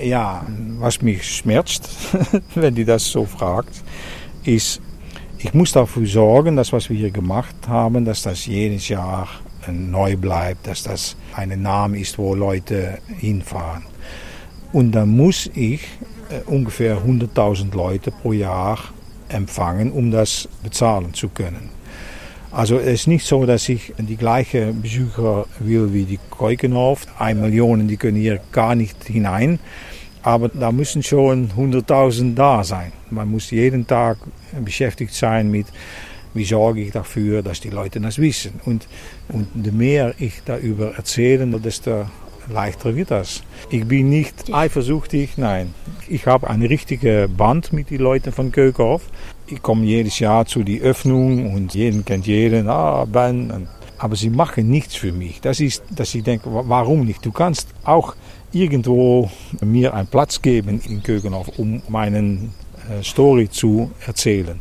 ja, 0.03 0.45
was 0.79 1.01
mich 1.01 1.23
schmerzt, 1.37 1.89
wenn 2.55 2.75
die 2.75 2.85
das 2.85 3.05
so 3.05 3.25
fragt, 3.25 3.83
ist, 4.43 4.81
ich 5.39 5.53
muss 5.53 5.71
dafür 5.71 6.05
sorgen, 6.05 6.55
dass 6.55 6.71
was 6.71 6.89
wir 6.89 6.97
hier 6.97 7.11
gemacht 7.11 7.55
haben, 7.67 8.05
dass 8.05 8.21
das 8.21 8.45
jedes 8.45 8.87
Jahr 8.87 9.27
neu 9.71 10.17
bleibt, 10.17 10.67
dass 10.67 10.83
das 10.83 11.15
ein 11.35 11.61
Name 11.61 11.99
ist, 11.99 12.17
wo 12.17 12.35
Leute 12.35 12.99
hinfahren. 13.17 13.83
Und 14.71 14.91
dann 14.91 15.09
muss 15.09 15.49
ich 15.53 15.81
äh, 16.29 16.41
ungefähr 16.45 16.97
100.000 16.97 17.75
Leute 17.75 18.11
pro 18.11 18.33
Jahr 18.33 18.79
empfangen, 19.29 19.91
um 19.91 20.11
das 20.11 20.47
bezahlen 20.63 21.13
zu 21.13 21.29
können. 21.29 21.69
Also 22.51 22.77
es 22.77 23.01
ist 23.01 23.07
nicht 23.07 23.25
so, 23.25 23.45
dass 23.47 23.67
ich 23.67 23.93
die 23.97 24.15
gleiche 24.15 24.73
Besucher 24.73 25.47
will 25.59 25.91
wie 25.91 26.03
die 26.03 26.19
Keukenhof. 26.29 27.07
Ein 27.17 27.41
Million, 27.41 27.87
die 27.87 27.97
können 27.97 28.17
hier 28.17 28.39
gar 28.51 28.75
nicht 28.75 29.03
hinein. 29.05 29.59
Aber 30.21 30.49
da 30.49 30.71
müssen 30.71 31.01
schon 31.01 31.49
100.000 31.49 32.35
da 32.35 32.63
sein. 32.63 32.93
Man 33.09 33.29
muss 33.29 33.49
jeden 33.49 33.87
Tag 33.87 34.17
beschäftigt 34.63 35.13
sein 35.13 35.49
mit, 35.49 35.65
wie 36.33 36.45
sorge 36.45 36.81
ich 36.81 36.91
dafür, 36.91 37.41
dass 37.41 37.59
die 37.59 37.69
Leute 37.69 37.99
das 38.01 38.17
wissen. 38.19 38.59
Und, 38.65 38.87
und 39.29 39.47
je 39.63 39.71
mehr 39.71 40.13
ich 40.19 40.41
darüber 40.45 40.95
erzähle, 40.95 41.45
desto 41.59 42.05
leichter 42.51 42.95
wird 42.95 43.11
das. 43.11 43.43
Ich 43.69 43.85
bin 43.85 44.09
nicht 44.09 44.53
eifersüchtig, 44.53 45.37
nein. 45.37 45.73
Ich 46.09 46.25
habe 46.25 46.49
eine 46.49 46.69
richtige 46.69 47.29
Band 47.35 47.71
mit 47.71 47.89
den 47.89 47.99
Leuten 48.01 48.31
von 48.33 48.51
Keukenhof. 48.51 49.03
Ich 49.47 49.61
komme 49.61 49.85
jedes 49.85 50.19
Jahr 50.19 50.45
zu 50.45 50.63
die 50.63 50.81
Öffnung 50.81 51.53
und 51.53 51.73
jeden 51.73 52.03
kennt 52.03 52.27
jeden, 52.27 52.67
ah, 52.67 53.05
Ben. 53.05 53.67
Aber 53.97 54.15
sie 54.17 54.29
machen 54.29 54.69
nichts 54.69 54.95
für 54.95 55.13
mich. 55.13 55.39
Das 55.39 55.61
ist, 55.61 55.83
dass 55.95 56.13
ich 56.15 56.23
denke, 56.23 56.53
wa- 56.53 56.63
warum 56.67 57.05
nicht? 57.05 57.25
Du 57.25 57.31
kannst 57.31 57.69
auch 57.85 58.15
irgendwo 58.51 59.29
mir 59.61 59.93
einen 59.93 60.07
Platz 60.07 60.41
geben 60.41 60.81
in 60.87 61.01
Keukenhof, 61.01 61.47
um 61.57 61.81
meinen 61.87 62.53
äh, 62.89 63.01
Story 63.03 63.49
zu 63.49 63.91
erzählen. 64.05 64.59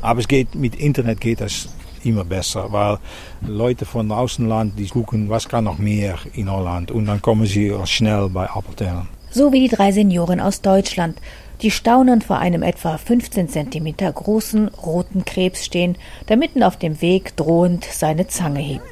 Aber 0.00 0.20
es 0.20 0.28
geht, 0.28 0.54
mit 0.54 0.76
Internet 0.76 1.20
geht 1.20 1.40
das 1.40 1.68
immer 2.04 2.24
besser, 2.24 2.72
weil 2.72 2.98
Leute 3.46 3.84
von 3.84 4.10
Außenland, 4.10 4.78
die 4.78 4.88
gucken, 4.88 5.28
was 5.28 5.48
kann 5.48 5.64
noch 5.64 5.78
mehr 5.78 6.16
in 6.34 6.50
Holland 6.50 6.90
und 6.90 7.06
dann 7.06 7.20
kommen 7.22 7.46
sie 7.46 7.74
schnell 7.84 8.28
bei 8.28 8.48
Appeltern. 8.48 9.08
So 9.30 9.52
wie 9.52 9.68
die 9.68 9.74
drei 9.74 9.92
Senioren 9.92 10.40
aus 10.40 10.62
Deutschland, 10.62 11.20
die 11.60 11.70
staunend 11.70 12.24
vor 12.24 12.38
einem 12.38 12.62
etwa 12.62 12.96
15 12.98 13.48
Zentimeter 13.48 14.10
großen 14.10 14.68
roten 14.68 15.24
Krebs 15.24 15.64
stehen, 15.64 15.96
der 16.28 16.36
mitten 16.36 16.62
auf 16.62 16.76
dem 16.76 17.02
Weg 17.02 17.36
drohend 17.36 17.84
seine 17.84 18.28
Zange 18.28 18.60
hebt. 18.60 18.82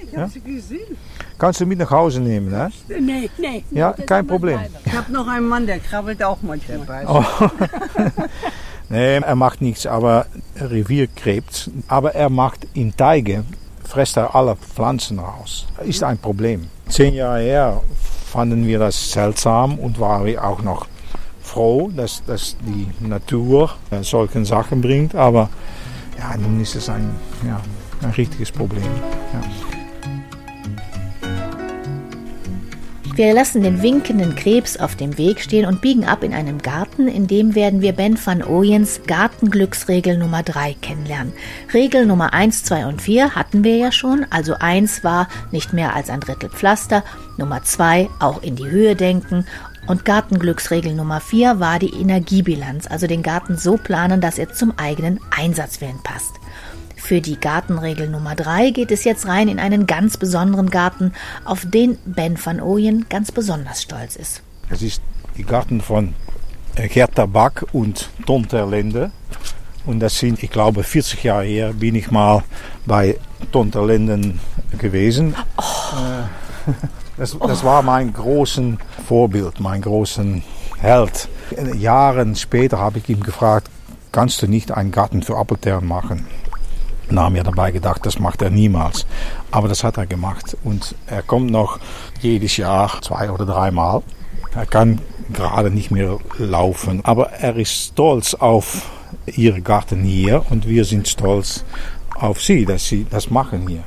Kannst 1.38 1.60
du 1.60 1.66
mit 1.66 1.78
nach 1.78 1.90
Hause 1.90 2.20
nehmen, 2.20 2.50
ne? 2.50 2.70
Nee, 2.88 3.30
nee. 3.38 3.62
Ja, 3.70 3.92
kein 3.92 4.26
Problem. 4.26 4.58
Ich 4.84 4.92
habe 4.92 5.12
noch 5.12 5.28
einen 5.28 5.46
Mann, 5.46 5.66
der 5.66 5.78
krabbelt 5.78 6.22
auch 6.22 6.38
manchmal. 6.42 7.06
Nee, 8.88 9.18
er 9.18 9.34
macht 9.34 9.60
nichts, 9.60 9.86
aber 9.86 10.26
Revierkrebs. 10.56 11.70
Aber 11.88 12.14
er 12.14 12.30
macht 12.30 12.66
in 12.74 12.96
Teige, 12.96 13.44
frisst 13.84 14.16
er 14.16 14.34
alle 14.34 14.56
Pflanzen 14.56 15.18
raus. 15.18 15.66
Ist 15.84 16.02
ein 16.02 16.18
Problem. 16.18 16.68
Zehn 16.88 17.14
Jahre 17.14 17.40
her 17.40 17.82
fanden 18.30 18.66
wir 18.66 18.78
das 18.78 19.10
seltsam 19.10 19.78
und 19.78 19.98
waren 19.98 20.38
auch 20.38 20.62
noch 20.62 20.86
froh, 21.42 21.90
dass, 21.94 22.22
dass 22.26 22.56
die 22.60 22.88
Natur 23.06 23.70
äh, 23.90 24.02
solche 24.02 24.44
Sachen 24.44 24.80
bringt. 24.80 25.14
Aber 25.14 25.48
ja, 26.18 26.36
nun 26.36 26.60
ist 26.60 26.76
es 26.76 26.88
ein, 26.88 27.10
ja, 27.46 27.60
ein 28.02 28.10
richtiges 28.10 28.52
Problem. 28.52 28.84
Ja. 29.32 29.75
Wir 33.16 33.32
lassen 33.32 33.62
den 33.62 33.80
winkenden 33.80 34.34
Krebs 34.34 34.76
auf 34.76 34.94
dem 34.94 35.16
Weg 35.16 35.40
stehen 35.40 35.64
und 35.64 35.80
biegen 35.80 36.04
ab 36.04 36.22
in 36.22 36.34
einem 36.34 36.60
Garten, 36.60 37.08
in 37.08 37.26
dem 37.26 37.54
werden 37.54 37.80
wir 37.80 37.94
Ben 37.94 38.18
van 38.22 38.44
Ooyens 38.44 39.00
Gartenglücksregel 39.06 40.18
Nummer 40.18 40.42
3 40.42 40.74
kennenlernen. 40.82 41.32
Regel 41.72 42.04
Nummer 42.04 42.34
1, 42.34 42.64
2 42.64 42.84
und 42.84 43.00
4 43.00 43.34
hatten 43.34 43.64
wir 43.64 43.78
ja 43.78 43.90
schon, 43.90 44.26
also 44.28 44.56
1 44.60 45.02
war 45.02 45.28
nicht 45.50 45.72
mehr 45.72 45.96
als 45.96 46.10
ein 46.10 46.20
Drittel 46.20 46.50
Pflaster, 46.50 47.04
Nummer 47.38 47.62
2 47.62 48.10
auch 48.20 48.42
in 48.42 48.54
die 48.54 48.68
Höhe 48.68 48.94
denken 48.94 49.46
und 49.86 50.04
Gartenglücksregel 50.04 50.92
Nummer 50.92 51.22
4 51.22 51.58
war 51.58 51.78
die 51.78 51.94
Energiebilanz, 51.98 52.86
also 52.86 53.06
den 53.06 53.22
Garten 53.22 53.56
so 53.56 53.78
planen, 53.78 54.20
dass 54.20 54.38
er 54.38 54.52
zum 54.52 54.74
eigenen 54.76 55.20
Einsatzwillen 55.30 56.02
passt. 56.02 56.34
Für 57.06 57.20
die 57.20 57.38
Gartenregel 57.38 58.08
Nummer 58.08 58.34
3 58.34 58.70
geht 58.70 58.90
es 58.90 59.04
jetzt 59.04 59.28
rein 59.28 59.46
in 59.46 59.60
einen 59.60 59.86
ganz 59.86 60.16
besonderen 60.16 60.70
Garten, 60.70 61.12
auf 61.44 61.64
den 61.64 61.98
Ben 62.04 62.36
van 62.44 62.60
Ooyen 62.60 63.06
ganz 63.08 63.30
besonders 63.30 63.80
stolz 63.80 64.16
ist. 64.16 64.42
Es 64.70 64.82
ist 64.82 65.00
die 65.36 65.44
Garten 65.44 65.80
von 65.80 66.14
äh, 66.74 66.88
Gerda 66.88 67.26
Back 67.26 67.64
und 67.72 68.10
Ton 68.26 68.48
Terlinde. 68.48 69.12
Und 69.84 70.00
das 70.00 70.18
sind, 70.18 70.42
ich 70.42 70.50
glaube, 70.50 70.82
40 70.82 71.22
Jahre 71.22 71.44
her 71.44 71.74
bin 71.74 71.94
ich 71.94 72.10
mal 72.10 72.42
bei 72.86 73.16
Ton 73.52 73.70
Terlinden 73.70 74.40
gewesen. 74.76 75.36
Äh, 75.58 76.72
Das, 77.18 77.34
das 77.38 77.64
war 77.64 77.80
mein 77.80 78.12
großen 78.12 78.78
Vorbild, 79.08 79.58
mein 79.58 79.80
großen 79.80 80.42
Held. 80.78 81.30
Jahre 81.74 82.36
später 82.36 82.76
habe 82.76 82.98
ich 82.98 83.08
ihm 83.08 83.22
gefragt, 83.22 83.70
kannst 84.12 84.42
du 84.42 84.46
nicht 84.46 84.70
einen 84.70 84.90
Garten 84.90 85.22
für 85.22 85.38
Appeltern 85.38 85.86
machen? 85.86 86.26
Und 87.08 87.18
haben 87.20 87.34
mir 87.34 87.44
dabei 87.44 87.70
gedacht, 87.70 88.04
das 88.04 88.18
macht 88.18 88.42
er 88.42 88.50
niemals. 88.50 89.06
Aber 89.50 89.68
das 89.68 89.84
hat 89.84 89.96
er 89.96 90.06
gemacht. 90.06 90.56
Und 90.64 90.94
er 91.06 91.22
kommt 91.22 91.50
noch 91.50 91.78
jedes 92.20 92.56
Jahr 92.56 93.00
zwei 93.02 93.30
oder 93.30 93.46
dreimal. 93.46 94.02
Er 94.54 94.66
kann 94.66 95.00
gerade 95.32 95.70
nicht 95.70 95.90
mehr 95.90 96.18
laufen. 96.38 97.04
Aber 97.04 97.30
er 97.30 97.56
ist 97.56 97.72
stolz 97.72 98.34
auf 98.34 98.90
ihre 99.26 99.60
Garten 99.60 100.02
hier. 100.02 100.44
Und 100.50 100.66
wir 100.66 100.84
sind 100.84 101.06
stolz 101.08 101.64
auf 102.14 102.40
sie, 102.40 102.64
dass 102.64 102.86
sie 102.86 103.06
das 103.08 103.30
machen 103.30 103.68
hier. 103.68 103.82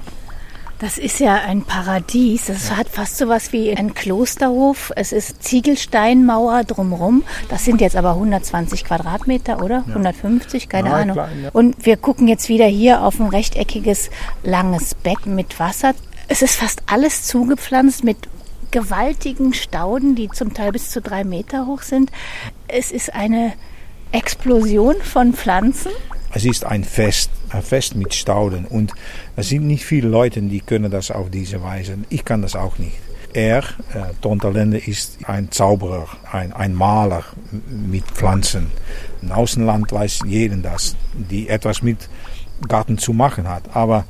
Das 0.80 0.98
ist 0.98 1.20
ja 1.20 1.36
ein 1.46 1.64
Paradies. 1.64 2.46
Das 2.46 2.72
hat 2.76 2.88
fast 2.88 3.18
so 3.18 3.28
was 3.28 3.52
wie 3.52 3.76
ein 3.76 3.94
Klosterhof. 3.94 4.94
Es 4.96 5.12
ist 5.12 5.44
Ziegelsteinmauer 5.44 6.64
drumherum. 6.64 7.24
Das 7.50 7.66
sind 7.66 7.82
jetzt 7.82 7.98
aber 7.98 8.12
120 8.12 8.86
Quadratmeter, 8.86 9.62
oder? 9.62 9.84
150, 9.90 10.70
keine 10.70 10.90
Ja, 10.90 10.96
Ahnung. 10.96 11.16
klein, 11.16 11.44
ja. 11.44 11.50
Und 11.52 11.86
wir 11.86 11.98
gucken 11.98 12.30
jetzt 12.30 12.48
wieder 12.48 12.66
hier 12.66 13.04
auf 13.04 13.20
ein 13.20 13.28
rechteckiges, 13.28 14.10
langes 14.44 14.96
Becken 14.96 15.36
mit 15.36 15.60
Wasser. 15.60 15.94
Es 16.30 16.42
ist 16.42 16.56
fast 16.56 16.82
alles 16.86 17.24
zugepflanzt 17.24 18.06
mit 18.06 18.30
gewaltigen 18.72 19.54
Stauden, 19.54 20.16
die 20.16 20.30
zum 20.30 20.54
Teil 20.54 20.72
bis 20.72 20.92
zu 20.92 21.02
drei 21.02 21.26
Meter 21.26 21.66
hoch 21.66 21.82
sind. 21.82 22.10
Es 22.70 22.92
ist 22.92 23.14
eine 23.14 23.52
Explosion 24.14 24.96
von 25.04 25.34
Pflanzen. 25.34 25.92
Es 26.34 26.46
ist 26.46 26.64
ein 26.66 26.84
Fest, 26.84 27.32
Fest 27.62 27.96
mit 27.96 28.14
Stauden. 28.14 28.66
Und 28.66 28.94
es 29.36 29.50
sind 29.50 29.68
nicht 29.68 29.86
viele 29.86 30.08
Leute, 30.08 30.42
die 30.42 30.62
können 30.62 30.92
das 30.92 31.12
auf 31.12 31.30
diese 31.30 31.62
Weise. 31.62 31.98
Ich 32.10 32.26
kann 32.26 32.42
das 32.42 32.56
auch 32.56 32.78
nicht. 32.78 32.98
Er, 33.34 33.60
äh, 33.60 34.14
Ton 34.22 34.40
Talende, 34.40 34.78
ist 34.78 35.20
ein 35.26 35.52
Zauberer, 35.52 36.08
ein, 36.32 36.52
ein 36.52 36.74
Maler 36.74 37.24
mit 37.70 38.06
Pflanzen. 38.06 38.72
Im 39.22 39.32
Außenland 39.32 39.92
weiß 39.92 40.22
jeden 40.26 40.64
das, 40.64 40.96
die 41.14 41.48
etwas 41.48 41.84
mit 41.84 42.10
Garten 42.68 42.98
zu 42.98 43.14
machen 43.14 43.48
hat. 43.48 43.76
Aber 43.76 44.06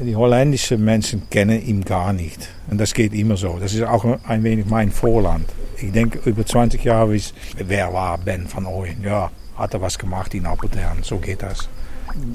die 0.00 0.16
holländischen 0.16 0.84
Menschen 0.84 1.28
kennen 1.30 1.64
ihn 1.64 1.84
gar 1.84 2.12
nicht. 2.12 2.48
Und 2.68 2.80
das 2.80 2.94
geht 2.94 3.12
immer 3.12 3.36
so. 3.36 3.58
Das 3.60 3.74
ist 3.74 3.82
auch 3.82 4.04
ein 4.26 4.42
wenig 4.42 4.66
mein 4.66 4.90
Vorland. 4.90 5.48
Ich 5.76 5.92
denke, 5.92 6.18
über 6.28 6.44
20 6.44 6.82
Jahre 6.82 7.14
ist, 7.14 7.34
wer 7.58 7.92
war 7.92 8.18
Ben 8.18 8.46
van 8.52 8.66
Ooyen? 8.66 9.02
Ja, 9.02 9.30
hat 9.56 9.74
er 9.74 9.80
was 9.80 9.98
gemacht 9.98 10.34
in 10.34 10.46
Appeltern. 10.46 11.02
So 11.02 11.18
geht 11.18 11.42
das. 11.42 11.68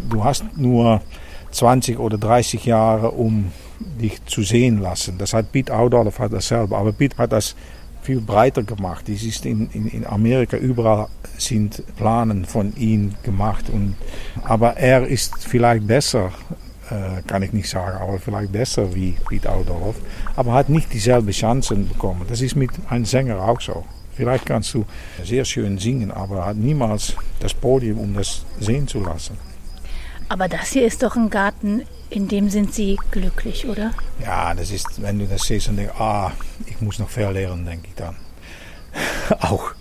Du 0.09 0.23
hast 0.23 0.43
nur 0.57 1.01
20 1.51 1.99
oder 1.99 2.17
30 2.17 2.65
Jahre, 2.65 3.11
um 3.11 3.51
dich 3.79 4.23
zu 4.25 4.43
sehen 4.43 4.79
lassen. 4.79 5.17
Das 5.17 5.33
hat 5.33 5.51
Piet 5.51 5.71
Oudolf 5.71 6.19
hat 6.19 6.33
das 6.33 6.47
selber. 6.47 6.77
Aber 6.77 6.91
Piet 6.91 7.17
hat 7.17 7.31
das 7.31 7.55
viel 8.01 8.21
breiter 8.21 8.63
gemacht. 8.63 9.09
Es 9.09 9.23
ist 9.23 9.45
in, 9.45 9.69
in, 9.71 9.87
in 9.87 10.05
Amerika 10.05 10.57
überall 10.57 11.07
sind 11.37 11.83
Planen 11.95 12.45
von 12.45 12.75
ihm 12.75 13.13
gemacht. 13.23 13.69
Und, 13.69 13.95
aber 14.43 14.77
er 14.77 15.07
ist 15.07 15.35
vielleicht 15.39 15.87
besser, 15.87 16.31
äh, 16.89 17.21
kann 17.27 17.43
ich 17.43 17.53
nicht 17.53 17.69
sagen, 17.69 17.97
aber 17.97 18.19
vielleicht 18.19 18.51
besser 18.51 18.93
wie 18.93 19.15
Piet 19.27 19.47
Oudolf. 19.47 19.95
Aber 20.35 20.53
hat 20.53 20.69
nicht 20.69 20.93
dieselbe 20.93 21.31
Chancen 21.31 21.87
bekommen. 21.87 22.25
Das 22.27 22.41
ist 22.41 22.55
mit 22.55 22.71
einem 22.89 23.05
Sänger 23.05 23.41
auch 23.41 23.61
so. 23.61 23.85
Vielleicht 24.15 24.45
kannst 24.45 24.73
du 24.73 24.85
sehr 25.23 25.45
schön 25.45 25.77
singen, 25.77 26.11
aber 26.11 26.45
hat 26.45 26.57
niemals 26.57 27.13
das 27.39 27.53
Podium, 27.53 27.99
um 27.99 28.13
das 28.13 28.43
sehen 28.59 28.85
zu 28.85 28.99
lassen. 28.99 29.37
Aber 30.29 30.47
das 30.47 30.69
hier 30.69 30.85
ist 30.85 31.03
doch 31.03 31.15
ein 31.15 31.29
Garten, 31.29 31.83
in 32.09 32.27
dem 32.27 32.49
sind 32.49 32.73
Sie 32.73 32.97
glücklich, 33.11 33.67
oder? 33.67 33.91
Ja, 34.23 34.53
das 34.53 34.71
ist, 34.71 35.01
wenn 35.01 35.19
du 35.19 35.25
das 35.25 35.43
siehst 35.43 35.67
und 35.69 35.77
denkst, 35.77 35.93
ah, 35.99 36.31
ich 36.65 36.79
muss 36.81 36.99
noch 36.99 37.09
viel 37.09 37.27
lernen, 37.27 37.65
denke 37.65 37.87
ich 37.87 37.95
dann. 37.95 38.15
auch. 39.39 39.71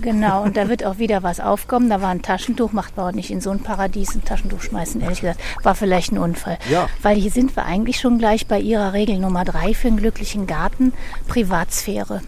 Genau, 0.00 0.42
und 0.42 0.56
da 0.56 0.68
wird 0.68 0.84
auch 0.84 0.98
wieder 0.98 1.22
was 1.22 1.40
aufkommen. 1.40 1.90
Da 1.90 2.00
war 2.00 2.10
ein 2.10 2.22
Taschentuch, 2.22 2.72
macht 2.72 2.96
man 2.96 3.06
auch 3.08 3.12
nicht 3.12 3.30
in 3.30 3.40
so 3.40 3.50
ein 3.50 3.60
Paradies 3.60 4.14
ein 4.14 4.24
Taschentuch 4.24 4.62
schmeißen, 4.62 5.00
ehrlich 5.00 5.20
gesagt. 5.20 5.40
War 5.62 5.74
vielleicht 5.74 6.12
ein 6.12 6.18
Unfall. 6.18 6.58
Ja. 6.70 6.88
Weil 7.02 7.16
hier 7.16 7.30
sind 7.30 7.56
wir 7.56 7.64
eigentlich 7.64 8.00
schon 8.00 8.18
gleich 8.18 8.46
bei 8.46 8.58
Ihrer 8.58 8.92
Regel 8.92 9.18
Nummer 9.18 9.44
drei 9.44 9.74
für 9.74 9.88
einen 9.88 9.98
glücklichen 9.98 10.46
Garten, 10.46 10.92
Privatsphäre. 11.28 12.22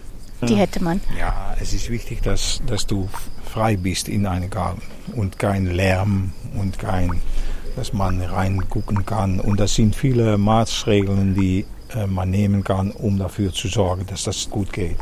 Die 0.47 0.55
hätte 0.55 0.83
man. 0.83 1.01
Ja, 1.17 1.55
es 1.59 1.73
ist 1.73 1.89
wichtig, 1.89 2.21
dass, 2.21 2.61
dass 2.67 2.85
du 2.85 3.09
frei 3.43 3.75
bist 3.75 4.07
in 4.07 4.27
einem 4.27 4.51
Garten 4.51 4.83
und 5.15 5.39
kein 5.39 5.65
Lärm 5.65 6.31
und 6.55 6.77
kein, 6.77 7.19
dass 7.77 7.93
man 7.93 8.21
reingucken 8.21 9.05
kann. 9.05 9.39
Und 9.39 9.59
das 9.59 9.75
sind 9.75 9.95
viele 9.95 10.37
Maßregeln, 10.37 11.35
die 11.35 11.65
äh, 11.95 12.07
man 12.07 12.31
nehmen 12.31 12.63
kann, 12.63 12.91
um 12.91 13.17
dafür 13.17 13.53
zu 13.53 13.67
sorgen, 13.67 14.05
dass 14.07 14.23
das 14.23 14.49
gut 14.49 14.73
geht. 14.73 14.97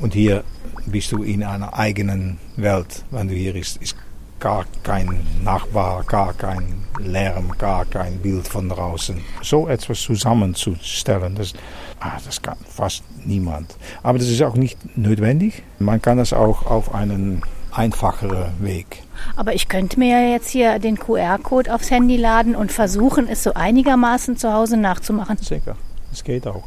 Und 0.00 0.12
hier 0.12 0.44
bist 0.86 1.12
du 1.12 1.22
in 1.22 1.42
einer 1.42 1.74
eigenen 1.74 2.38
Welt. 2.56 3.04
Wenn 3.10 3.28
du 3.28 3.34
hier 3.34 3.54
bist, 3.54 3.78
ist 3.78 3.96
gar 4.38 4.66
kein 4.82 5.20
Nachbar, 5.42 6.04
gar 6.04 6.34
kein 6.34 6.84
Lärm, 6.98 7.52
gar 7.56 7.86
kein 7.86 8.18
Bild 8.18 8.46
von 8.46 8.68
draußen. 8.68 9.18
So 9.42 9.66
etwas 9.68 10.02
zusammenzustellen, 10.02 11.34
das, 11.34 11.54
ah, 12.00 12.18
das 12.22 12.42
kann 12.42 12.58
fast 12.68 13.02
niemand. 13.24 13.74
Aber 14.02 14.18
das 14.18 14.28
ist 14.28 14.42
auch 14.42 14.56
nicht 14.56 14.78
notwendig. 14.98 15.62
Man 15.78 16.02
kann 16.02 16.18
das 16.18 16.34
auch 16.34 16.66
auf 16.66 16.94
einen 16.94 17.42
einfacheren 17.74 18.52
Weg. 18.60 19.02
Aber 19.36 19.54
ich 19.54 19.68
könnte 19.68 19.98
mir 19.98 20.20
ja 20.20 20.32
jetzt 20.32 20.48
hier 20.50 20.78
den 20.78 20.98
QR-Code 20.98 21.74
aufs 21.74 21.90
Handy 21.90 22.16
laden 22.16 22.54
und 22.54 22.72
versuchen, 22.72 23.28
es 23.28 23.42
so 23.42 23.54
einigermaßen 23.54 24.36
zu 24.36 24.52
Hause 24.52 24.76
nachzumachen. 24.76 25.38
Sicher, 25.38 25.76
das 26.10 26.24
geht 26.24 26.46
auch. 26.46 26.64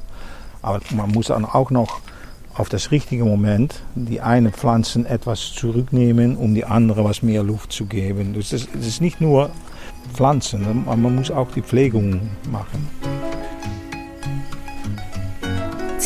Aber 0.61 0.79
man 0.91 1.11
muss 1.11 1.27
dann 1.27 1.45
auch 1.45 1.71
noch 1.71 2.01
auf 2.55 2.69
das 2.69 2.91
richtige 2.91 3.23
Moment 3.23 3.81
die 3.95 4.19
eine 4.21 4.51
Pflanzen 4.51 5.05
etwas 5.05 5.53
zurücknehmen, 5.53 6.35
um 6.35 6.55
die 6.55 6.65
andere 6.65 7.03
was 7.03 7.21
mehr 7.21 7.43
Luft 7.43 7.71
zu 7.71 7.85
geben. 7.85 8.33
Das, 8.33 8.49
das 8.49 8.65
ist 8.73 9.01
nicht 9.01 9.21
nur 9.21 9.51
Pflanzen, 10.13 10.85
man 10.85 11.15
muss 11.15 11.29
auch 11.29 11.51
die 11.51 11.61
Pflegung 11.61 12.29
machen. 12.51 13.16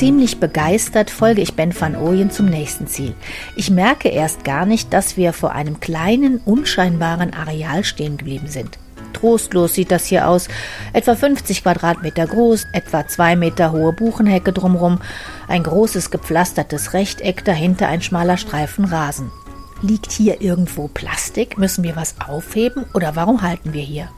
Ziemlich 0.01 0.39
begeistert 0.39 1.11
folge 1.11 1.41
ich 1.43 1.53
Ben 1.53 1.79
van 1.79 1.95
Ooyen 1.95 2.31
zum 2.31 2.47
nächsten 2.47 2.87
Ziel. 2.87 3.13
Ich 3.55 3.69
merke 3.69 4.09
erst 4.09 4.43
gar 4.43 4.65
nicht, 4.65 4.91
dass 4.93 5.15
wir 5.15 5.31
vor 5.31 5.51
einem 5.51 5.79
kleinen, 5.79 6.41
unscheinbaren 6.43 7.35
Areal 7.35 7.83
stehen 7.83 8.17
geblieben 8.17 8.47
sind. 8.47 8.79
Trostlos 9.13 9.75
sieht 9.75 9.91
das 9.91 10.07
hier 10.07 10.27
aus. 10.27 10.47
Etwa 10.93 11.13
50 11.13 11.61
Quadratmeter 11.61 12.25
groß, 12.25 12.65
etwa 12.73 13.07
zwei 13.07 13.35
Meter 13.35 13.73
hohe 13.73 13.93
Buchenhecke 13.93 14.51
drumrum, 14.51 14.97
ein 15.47 15.61
großes 15.61 16.09
gepflastertes 16.09 16.93
Rechteck, 16.93 17.45
dahinter 17.45 17.87
ein 17.87 18.01
schmaler 18.01 18.37
Streifen 18.37 18.85
Rasen. 18.85 19.29
Liegt 19.83 20.11
hier 20.11 20.41
irgendwo 20.41 20.87
Plastik? 20.87 21.59
Müssen 21.59 21.83
wir 21.83 21.95
was 21.95 22.15
aufheben 22.27 22.85
oder 22.95 23.15
warum 23.15 23.43
halten 23.43 23.71
wir 23.71 23.83
hier? 23.83 24.09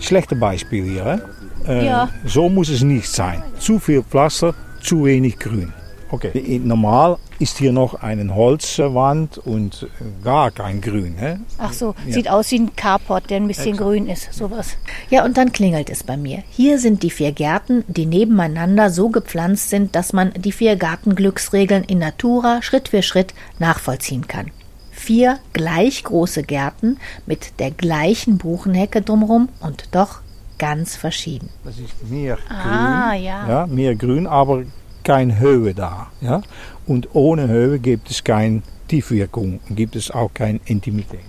Schlechte 0.00 0.36
Beispiel 0.36 0.84
hier. 0.84 1.28
Äh, 1.68 1.84
Ja. 1.84 2.08
So 2.24 2.48
muss 2.48 2.70
es 2.70 2.80
nicht 2.80 3.10
sein. 3.10 3.42
Zu 3.58 3.78
viel 3.78 4.02
Pflaster, 4.02 4.54
zu 4.82 5.04
wenig 5.04 5.38
Grün. 5.38 5.72
Okay. 6.10 6.60
Normal 6.62 7.16
ist 7.38 7.56
hier 7.56 7.72
noch 7.72 7.94
eine 7.94 8.34
Holzwand 8.34 9.38
und 9.38 9.88
gar 10.22 10.50
kein 10.50 10.82
Grün. 10.82 11.14
Hè? 11.16 11.38
Ach 11.56 11.72
so, 11.72 11.94
Ja. 12.06 12.12
sieht 12.12 12.28
aus 12.28 12.50
wie 12.50 12.58
ein 12.58 12.76
Carport, 12.76 13.30
der 13.30 13.38
ein 13.38 13.48
bisschen 13.48 13.68
Exakt. 13.70 13.82
grün 13.88 14.06
ist, 14.08 14.30
sowas. 14.34 14.76
Ja, 15.08 15.24
und 15.24 15.38
dann 15.38 15.52
klingelt 15.52 15.88
es 15.88 16.02
bei 16.04 16.18
mir. 16.18 16.42
Hier 16.50 16.78
sind 16.78 17.02
die 17.02 17.08
vier 17.10 17.32
Gärten, 17.32 17.82
die 17.88 18.04
nebeneinander 18.04 18.90
so 18.90 19.08
gepflanzt 19.08 19.70
sind, 19.70 19.96
dass 19.96 20.12
man 20.12 20.32
die 20.34 20.52
vier 20.52 20.76
Gartenglücksregeln 20.76 21.84
in 21.84 22.00
Natura 22.00 22.60
Schritt 22.60 22.88
für 22.90 23.02
Schritt 23.02 23.32
nachvollziehen 23.58 24.28
kann. 24.28 24.50
Vier 24.90 25.38
gleich 25.54 26.04
große 26.04 26.42
Gärten 26.42 26.98
mit 27.24 27.58
der 27.58 27.70
gleichen 27.70 28.36
Buchenhecke 28.36 29.00
drumherum 29.00 29.48
und 29.60 29.88
doch 29.92 30.20
ganz 30.62 30.96
verschieden. 30.96 31.48
Das 31.64 31.76
ist 31.78 31.94
mehr 32.08 32.38
Ah, 32.48 33.10
Grün. 33.12 33.22
ja. 33.24 33.48
ja. 33.48 33.66
Mehr 33.66 33.94
Grün, 33.96 34.26
aber 34.26 34.62
keine 35.04 35.38
Höhe 35.38 35.74
da. 35.74 36.08
Ja? 36.20 36.42
Und 36.86 37.08
ohne 37.14 37.48
Höhe 37.48 37.78
gibt 37.78 38.10
es 38.10 38.22
keine 38.22 38.62
Tiefwirkung, 38.88 39.60
gibt 39.70 39.96
es 39.96 40.10
auch 40.10 40.30
keine 40.32 40.60
Intimität. 40.66 41.20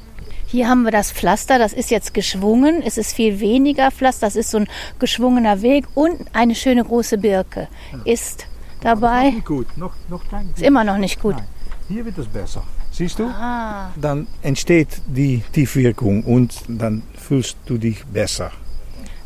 Hier 0.45 0.67
haben 0.69 0.83
wir 0.83 0.91
das 0.91 1.11
Pflaster, 1.11 1.57
das 1.57 1.73
ist 1.73 1.89
jetzt 1.89 2.13
geschwungen. 2.13 2.83
Es 2.85 2.99
ist 2.99 3.13
viel 3.15 3.39
weniger 3.39 3.89
Pflaster, 3.89 4.27
das 4.27 4.35
ist 4.35 4.51
so 4.51 4.57
ein 4.59 4.67
geschwungener 4.99 5.63
Weg 5.63 5.85
und 5.95 6.15
eine 6.33 6.53
schöne 6.53 6.83
große 6.83 7.17
Birke 7.17 7.67
ist 8.05 8.45
dabei. 8.81 9.31
Nicht 9.31 9.45
gut, 9.45 9.65
noch, 9.77 9.93
noch 10.09 10.23
kein 10.29 10.51
Ist 10.55 10.61
immer 10.61 10.83
noch 10.83 10.97
nicht 10.97 11.19
gut. 11.19 11.35
Nein. 11.37 11.47
Hier 11.87 12.05
wird 12.05 12.17
es 12.19 12.27
besser. 12.27 12.63
Siehst 12.91 13.17
du? 13.17 13.23
Ah, 13.25 13.89
Dann 13.99 14.27
entsteht 14.43 15.01
die 15.07 15.41
Tiefwirkung 15.53 16.23
und 16.23 16.53
dann 16.67 17.01
fühlst 17.15 17.57
du 17.65 17.79
dich 17.79 18.05
besser. 18.05 18.51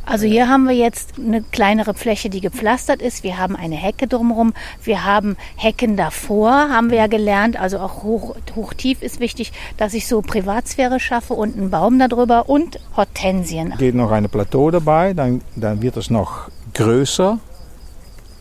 Also 0.08 0.26
hier 0.26 0.48
haben 0.48 0.67
wir 0.67 0.76
jetzt 0.76 1.20
eine 1.20 1.41
kleinere 1.41 1.93
Fläche, 1.93 2.30
die 2.30 2.39
gepflastert 2.39 3.02
ist. 3.02 3.24
Wir 3.24 3.38
haben 3.38 3.56
eine 3.56 3.76
Hecke 3.76 4.08
drumherum. 4.08 4.54
Wir 4.82 5.04
haben 5.04 5.36
Hecken 5.58 5.98
davor, 5.98 6.52
haben 6.52 6.89
wir 6.89 6.98
ja 6.98 7.08
gelernt. 7.08 7.60
Also 7.60 7.80
auch 7.80 8.04
hoch, 8.04 8.36
hochtief 8.56 9.02
ist 9.02 9.20
wichtig, 9.20 9.52
dass 9.76 9.93
ich 9.93 10.08
so 10.08 10.22
Privatsphäre 10.22 11.00
schaffe 11.00 11.34
und 11.34 11.58
einen 11.58 11.70
Baum 11.70 12.00
darüber 12.00 12.48
und 12.48 12.80
Hortensien. 12.96 13.74
geht 13.78 13.96
noch 13.96 14.12
ein 14.12 14.30
Plateau 14.30 14.72
dabei, 14.72 15.13
dann, 15.13 15.41
dann 15.58 15.82
wird 15.82 15.98
es 15.98 16.10
noch 16.10 16.50
größer. 16.74 17.39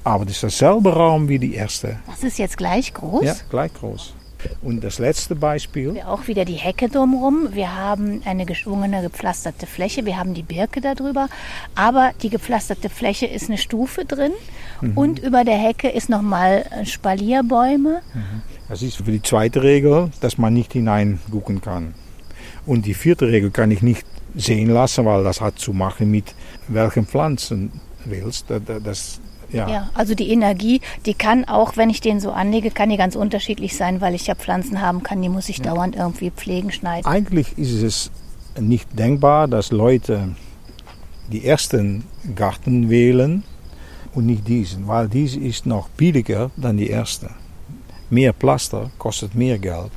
Aber 0.04 0.24
das 0.24 0.34
ist 0.34 0.42
derselbe 0.44 0.94
Raum 0.94 1.28
wie 1.28 1.40
die 1.40 1.54
erste. 1.54 1.98
Das 2.06 2.22
ist 2.22 2.38
jetzt 2.38 2.56
gleich 2.56 2.94
groß. 2.94 3.24
Ja, 3.24 3.34
gleich 3.50 3.74
groß. 3.74 4.14
Und 4.62 4.82
das 4.84 4.98
letzte 4.98 5.34
Beispiel. 5.34 6.00
Auch 6.06 6.26
wieder 6.28 6.44
die 6.44 6.54
Hecke 6.54 6.88
drumherum. 6.88 7.48
Wir 7.52 7.74
haben 7.74 8.22
eine 8.24 8.46
geschwungene, 8.46 9.02
gepflasterte 9.02 9.66
Fläche. 9.66 10.04
Wir 10.06 10.16
haben 10.18 10.34
die 10.34 10.42
Birke 10.42 10.80
darüber. 10.80 11.28
Aber 11.74 12.12
die 12.22 12.30
gepflasterte 12.30 12.88
Fläche 12.88 13.26
ist 13.26 13.48
eine 13.48 13.58
Stufe 13.58 14.04
drin. 14.04 14.32
Und 14.94 15.18
über 15.20 15.44
der 15.44 15.56
Hecke 15.56 15.88
ist 15.88 16.08
nochmal 16.10 16.64
Spalierbäume. 16.84 18.02
Das 18.68 18.82
ist 18.82 18.96
für 18.96 19.04
die 19.10 19.22
zweite 19.22 19.62
Regel, 19.62 20.10
dass 20.20 20.36
man 20.38 20.52
nicht 20.52 20.72
hineingucken 20.74 21.60
kann. 21.60 21.94
Und 22.66 22.84
die 22.84 22.94
vierte 22.94 23.28
Regel 23.28 23.50
kann 23.50 23.70
ich 23.70 23.80
nicht 23.82 24.04
sehen 24.34 24.68
lassen, 24.70 25.04
weil 25.06 25.24
das 25.24 25.40
hat 25.40 25.58
zu 25.58 25.72
machen 25.72 26.10
mit 26.10 26.34
welchen 26.68 27.06
Pflanzen 27.06 27.72
willst. 28.04 28.50
Da- 28.50 28.58
da- 28.58 28.80
Das, 28.80 29.20
ja. 29.50 29.68
Ja, 29.68 29.90
also 29.94 30.14
die 30.14 30.30
Energie, 30.30 30.80
die 31.04 31.14
kann 31.14 31.44
auch, 31.44 31.76
wenn 31.76 31.90
ich 31.90 32.00
den 32.00 32.20
so 32.20 32.32
anlege, 32.32 32.70
kann 32.70 32.90
die 32.90 32.96
ganz 32.96 33.16
unterschiedlich 33.16 33.76
sein, 33.76 34.00
weil 34.00 34.14
ich 34.14 34.26
ja 34.26 34.34
Pflanzen 34.34 34.80
haben 34.80 35.02
kann, 35.02 35.22
die 35.22 35.28
muss 35.28 35.48
ich 35.48 35.62
dauernd 35.62 35.96
irgendwie 35.96 36.30
pflegen, 36.30 36.72
schneiden. 36.72 37.06
Eigentlich 37.06 37.56
ist 37.58 37.82
es 37.82 38.10
nicht 38.58 38.98
denkbar, 38.98 39.48
dass 39.48 39.70
Leute 39.70 40.34
die 41.30 41.44
ersten 41.44 42.04
Garten 42.34 42.90
wählen 42.90 43.44
und 44.14 44.26
nicht 44.26 44.48
diesen, 44.48 44.88
weil 44.88 45.08
diese 45.08 45.40
ist 45.40 45.66
noch 45.66 45.88
billiger 45.90 46.50
dan 46.56 46.76
die 46.76 46.88
erste. 46.88 47.30
Mehr 48.10 48.32
Plaster 48.32 48.90
kostet 48.98 49.34
mehr 49.34 49.58
Geld, 49.58 49.92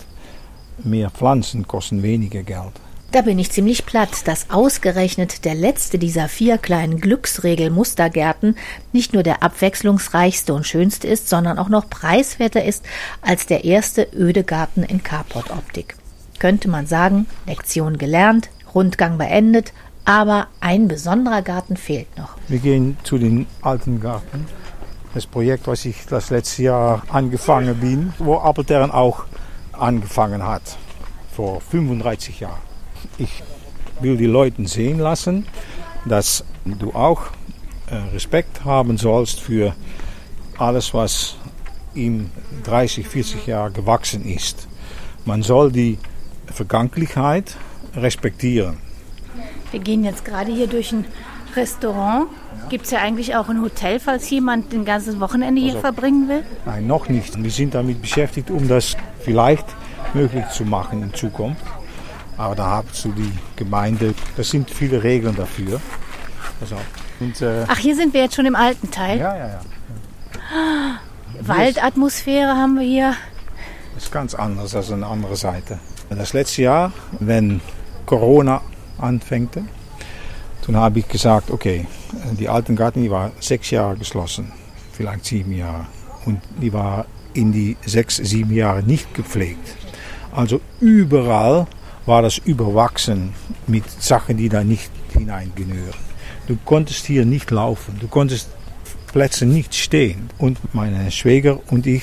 mehr 0.83 1.09
Pflanzen 1.09 1.67
kosten 1.67 2.01
weniger 2.03 2.43
Geld. 2.43 2.73
Da 3.11 3.23
bin 3.23 3.39
ich 3.39 3.51
ziemlich 3.51 3.87
platt, 3.87 4.27
dass 4.27 4.51
ausgerechnet 4.51 5.43
der 5.43 5.55
letzte 5.55 5.97
dieser 5.97 6.29
vier 6.29 6.59
kleinen 6.59 7.01
Glücksregel-Mustergärten 7.01 8.55
nicht 8.93 9.13
nur 9.13 9.23
der 9.23 9.41
abwechslungsreichste 9.41 10.53
und 10.53 10.67
schönste 10.67 11.07
ist, 11.07 11.27
sondern 11.27 11.57
auch 11.57 11.69
noch 11.69 11.89
preiswerter 11.89 12.63
ist 12.63 12.85
als 13.21 13.47
der 13.47 13.63
erste 13.63 14.07
öde 14.13 14.43
Garten 14.43 14.83
in 14.83 15.01
Carport-Optik. 15.01 15.95
Könnte 16.37 16.69
man 16.69 16.85
sagen, 16.85 17.25
Lektion 17.47 17.97
gelernt, 17.97 18.49
Rundgang 18.75 19.17
beendet, 19.17 19.73
aber 20.05 20.45
ein 20.59 20.87
besonderer 20.87 21.41
Garten 21.41 21.77
fehlt 21.77 22.15
noch. 22.15 22.37
Wir 22.47 22.59
gehen 22.59 22.95
zu 23.01 23.17
den 23.17 23.47
alten 23.63 24.01
Garten. 24.01 24.45
Das 25.15 25.25
Projekt, 25.25 25.65
was 25.65 25.83
ich 25.85 26.05
das 26.05 26.29
letzte 26.29 26.61
Jahr 26.61 27.01
angefangen 27.09 27.75
bin, 27.79 28.13
wo 28.19 28.37
Appeltern 28.37 28.91
auch 28.91 29.23
angefangen 29.73 30.43
hat, 30.45 30.77
vor 31.35 31.59
35 31.59 32.41
Jahren. 32.41 32.68
Ich 33.17 33.43
will 34.01 34.17
die 34.17 34.25
Leute 34.25 34.65
sehen 34.67 34.99
lassen, 34.99 35.45
dass 36.05 36.43
du 36.65 36.93
auch 36.93 37.27
äh, 37.89 37.95
Respekt 38.13 38.63
haben 38.65 38.97
sollst 38.97 39.39
für 39.39 39.75
alles, 40.57 40.93
was 40.93 41.37
ihm 41.93 42.29
30, 42.63 43.07
40 43.07 43.47
Jahre 43.47 43.71
gewachsen 43.71 44.23
ist. 44.25 44.67
Man 45.25 45.43
soll 45.43 45.71
die 45.71 45.97
Vergangenheit 46.47 47.55
respektieren. 47.95 48.77
Wir 49.71 49.79
gehen 49.79 50.03
jetzt 50.03 50.25
gerade 50.25 50.51
hier 50.51 50.67
durch 50.67 50.91
ein 50.91 51.05
Restaurant. 51.55 52.27
Gibt 52.69 52.85
es 52.85 52.91
ja 52.91 52.99
eigentlich 52.99 53.35
auch 53.35 53.49
ein 53.49 53.61
Hotel, 53.61 53.99
falls 53.99 54.29
jemand 54.29 54.73
ein 54.73 54.85
ganzes 54.85 55.19
Wochenende 55.19 55.61
hier 55.61 55.77
verbringen 55.77 56.27
will? 56.27 56.43
Nein, 56.65 56.87
noch 56.87 57.09
nicht. 57.09 57.41
Wir 57.41 57.51
sind 57.51 57.73
damit 57.73 58.01
beschäftigt, 58.01 58.51
um 58.51 58.67
das 58.67 58.95
vielleicht 59.21 59.65
möglich 60.13 60.47
zu 60.49 60.65
machen 60.65 61.01
in 61.03 61.13
Zukunft. 61.13 61.63
Aber 62.39 62.55
da 62.55 62.83
hast 62.87 63.03
du 63.03 63.11
die 63.11 63.33
Gemeinde, 63.57 64.13
das 64.37 64.49
sind 64.49 64.71
viele 64.71 65.03
Regeln 65.03 65.35
dafür. 65.35 65.81
Also, 66.61 66.77
und, 67.19 67.41
äh, 67.41 67.65
Ach, 67.67 67.77
hier 67.77 67.97
sind 67.97 68.13
wir 68.13 68.21
jetzt 68.21 68.35
schon 68.35 68.45
im 68.45 68.55
alten 68.55 68.89
Teil. 68.89 69.19
ja, 69.19 69.35
ja, 69.35 69.47
ja. 69.47 69.59
Waldatmosphäre 71.41 72.55
haben 72.55 72.75
wir 72.75 72.85
hier. 72.85 73.13
Das 73.93 74.05
ist 74.05 74.11
ganz 74.13 74.35
anders 74.35 74.73
als 74.73 74.89
eine 74.89 75.05
andere 75.05 75.35
Seite. 75.35 75.79
Das 76.09 76.31
letzte 76.31 76.61
Jahr, 76.61 76.93
wenn 77.19 77.59
Corona 78.05 78.61
anfängt, 78.97 79.57
dann 80.65 80.75
habe 80.77 80.99
ich 80.99 81.09
gesagt, 81.09 81.51
okay, 81.51 81.87
die 82.39 82.47
alten 82.47 82.77
Garten, 82.77 83.03
die 83.03 83.11
war 83.11 83.31
sechs 83.41 83.69
Jahre 83.69 83.97
geschlossen, 83.97 84.53
vielleicht 84.93 85.25
sieben 85.25 85.51
Jahre. 85.51 85.87
Und 86.25 86.39
die 86.61 86.71
war 86.71 87.05
in 87.33 87.51
die 87.51 87.75
sechs, 87.85 88.15
sieben 88.15 88.53
Jahre 88.53 88.81
nicht 88.81 89.13
gepflegt. 89.13 89.75
Also 90.31 90.61
überall 90.79 91.67
war 92.09 92.23
das 92.23 92.39
überwachsen 92.39 93.35
mit 93.67 93.87
Sachen, 93.87 94.35
die 94.37 94.49
da 94.49 94.63
nicht 94.63 94.89
hineingehören. 95.13 95.93
Du 96.47 96.57
konntest 96.65 97.05
hier 97.05 97.23
nicht 97.23 97.51
laufen, 97.51 97.97
du 98.01 98.07
konntest 98.07 98.49
Plätze 99.13 99.45
nicht 99.45 99.75
stehen. 99.75 100.31
Und 100.39 100.57
meine 100.73 101.11
Schwäger 101.11 101.59
und 101.71 101.85
ich 101.85 102.01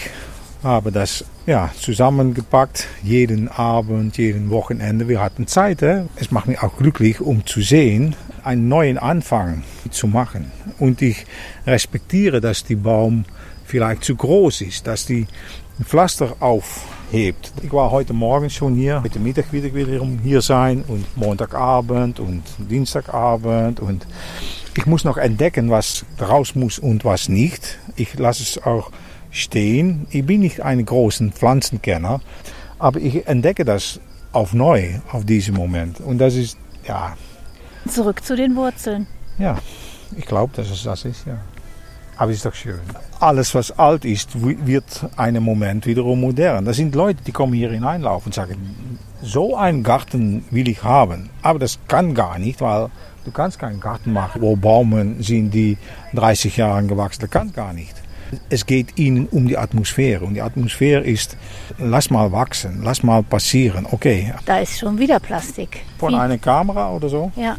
haben 0.63 0.93
das 0.93 1.25
ja, 1.45 1.73
zusammengepackt, 1.79 2.87
jeden 3.03 3.49
Abend, 3.49 4.17
jeden 4.17 4.49
Wochenende. 4.51 5.09
Wir 5.09 5.21
hatten 5.21 5.49
Zeit. 5.49 5.83
Hè? 5.83 6.05
Es 6.15 6.31
macht 6.31 6.47
mich 6.47 6.61
auch 6.63 6.77
glücklich, 6.77 7.21
um 7.21 7.45
zu 7.45 7.61
sehen, 7.61 8.15
einen 8.45 8.69
neuen 8.69 8.99
Anfang 8.99 9.65
zu 9.91 10.07
machen. 10.07 10.53
Und 10.79 11.03
ich 11.03 11.27
respektiere, 11.67 12.41
dass 12.41 12.63
die 12.63 12.77
Baum 12.77 13.25
vielleicht 13.65 14.05
zu 14.05 14.15
groß 14.15 14.61
ist, 14.61 14.87
dass 14.87 15.05
die 15.05 15.27
Pflaster 15.83 16.37
aufhebt. 17.07 17.53
Ich 17.63 17.73
war 17.73 17.91
heute 17.91 18.13
Morgen 18.13 18.51
schon 18.51 18.75
hier, 18.75 19.03
heute 19.03 19.19
Mittag 19.19 19.53
wieder, 19.53 19.73
wieder 19.75 20.05
hier 20.23 20.43
sein 20.43 20.85
und 20.89 21.05
Montagabend 21.17 22.21
und 22.21 22.43
Dienstagabend 22.59 23.81
und 23.81 24.07
ich 24.77 24.87
muss 24.87 25.05
noch 25.05 25.17
entdecken, 25.17 25.71
was 25.71 26.05
raus 26.21 26.55
muss 26.55 26.79
und 26.79 27.05
was 27.05 27.29
nicht. 27.29 27.79
Ich 27.97 28.19
lasse 28.19 28.43
es 28.43 28.63
auch 28.65 28.91
stehen. 29.31 30.07
Ich 30.11 30.25
bin 30.27 30.41
nicht 30.41 30.61
ein 30.61 30.85
großer 30.85 31.29
Pflanzenkenner, 31.29 32.21
aber 32.79 33.01
ich 33.01 33.27
entdecke 33.27 33.65
das 33.65 34.01
auf 34.33 34.53
neu, 34.53 35.01
auf 35.13 35.25
diesem 35.25 35.55
Moment. 35.55 36.01
Und 36.01 36.19
das 36.19 36.35
ist, 36.35 36.59
ja. 36.87 37.17
Zurück 37.89 38.23
zu 38.23 38.37
den 38.37 38.55
Wurzeln. 38.57 39.07
Ja, 39.39 39.59
ich 40.17 40.27
glaube, 40.27 40.53
dass 40.57 40.71
es 40.71 40.83
das 40.83 41.05
ist, 41.05 41.27
ja. 41.27 41.39
Aber 42.17 42.31
es 42.31 42.39
ist 42.39 42.47
doch 42.47 42.55
schön. 42.55 42.81
Alles, 43.21 43.55
was 43.55 43.79
alt 43.79 44.05
ist, 44.05 44.31
wird 44.43 45.07
einen 45.17 45.43
Moment 45.43 45.87
wiederum 45.87 46.21
modern. 46.21 46.65
Das 46.65 46.77
sind 46.77 46.95
Leute, 46.95 47.23
die 47.27 47.33
kommen 47.33 47.53
hier 47.53 47.71
hineinlaufen 47.71 48.29
und 48.29 48.35
sagen, 48.35 48.97
so 49.23 49.57
einen 49.57 49.83
Garten 49.83 50.45
will 50.51 50.69
ich 50.69 50.83
haben. 50.83 51.31
Aber 51.43 51.59
das 51.59 51.79
kann 51.89 52.15
gar 52.15 52.39
nicht, 52.39 52.61
weil 52.61 52.89
du 53.25 53.31
kannst 53.31 53.59
keinen 53.59 53.81
Garten 53.81 54.13
machen, 54.13 54.41
wo 54.41 54.57
Bäume 54.57 55.17
sind, 55.19 55.51
die 55.51 55.77
30 56.15 56.57
Jahre 56.57 56.85
gewachsen. 56.85 57.21
Das 57.23 57.31
kann 57.31 57.53
gar 57.53 57.73
nicht. 57.73 57.95
Es 58.49 58.67
geht 58.67 58.99
ihnen 58.99 59.27
um 59.27 59.47
die 59.47 59.59
Atmosphäre. 59.59 60.25
Und 60.25 60.35
die 60.35 60.43
Atmosphäre 60.43 61.05
ist, 61.05 61.37
lass 61.79 62.11
mal 62.11 62.33
wachsen, 62.33 62.81
lass 62.83 63.03
mal 63.03 63.23
passieren. 63.23 63.87
Okay. 63.91 64.33
Da 64.47 64.59
ist 64.59 64.79
schon 64.79 64.99
wieder 64.99 65.21
Plastik. 65.21 65.83
Von 65.99 66.13
Wie? 66.13 66.17
einer 66.17 66.39
Kamera 66.39 66.91
oder 66.93 67.09
so? 67.09 67.31
Ja. 67.37 67.57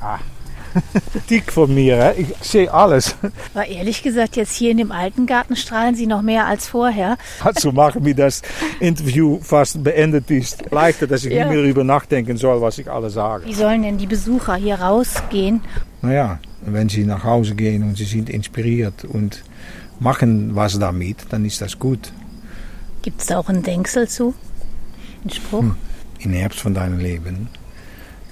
Ah. 0.00 0.18
Dick 1.30 1.52
von 1.52 1.74
mir, 1.74 2.14
ich 2.16 2.28
sehe 2.40 2.72
alles. 2.72 3.16
Aber 3.54 3.66
ehrlich 3.66 4.02
gesagt, 4.02 4.36
jetzt 4.36 4.54
hier 4.54 4.70
in 4.70 4.76
dem 4.78 4.92
alten 4.92 5.26
Garten 5.26 5.56
strahlen 5.56 5.94
Sie 5.94 6.06
noch 6.06 6.22
mehr 6.22 6.46
als 6.46 6.68
vorher. 6.68 7.16
Also 7.44 7.72
machen, 7.72 8.04
wie 8.04 8.14
das 8.14 8.42
Interview 8.80 9.38
fast 9.42 9.82
beendet 9.84 10.30
ist. 10.30 10.70
Leichter, 10.70 11.06
dass 11.06 11.24
ich 11.24 11.32
Ja. 11.32 11.44
nicht 11.44 11.54
mehr 11.54 11.62
darüber 11.62 11.84
nachdenken 11.84 12.36
soll, 12.36 12.60
was 12.60 12.78
ich 12.78 12.90
alles 12.90 13.14
sage. 13.14 13.46
Wie 13.46 13.54
sollen 13.54 13.82
denn 13.82 13.98
die 13.98 14.06
Besucher 14.06 14.54
hier 14.56 14.76
rausgehen? 14.76 15.60
Naja, 16.00 16.38
wenn 16.64 16.88
sie 16.88 17.04
nach 17.04 17.24
Hause 17.24 17.54
gehen 17.54 17.82
und 17.82 17.96
sie 17.96 18.04
sind 18.04 18.30
inspiriert 18.30 19.04
und 19.04 19.42
machen 20.00 20.54
was 20.54 20.78
damit, 20.78 21.18
dann 21.30 21.44
ist 21.44 21.60
das 21.60 21.78
gut. 21.78 22.12
Gibt 23.02 23.20
es 23.20 23.26
da 23.26 23.38
auch 23.38 23.48
einen 23.48 23.62
Denksel 23.62 24.08
zu? 24.08 24.34
Ein 25.24 25.30
Spruch? 25.30 25.64
Im 26.20 26.32
Herbst 26.32 26.60
von 26.60 26.74
deinem 26.74 26.98
Leben 26.98 27.48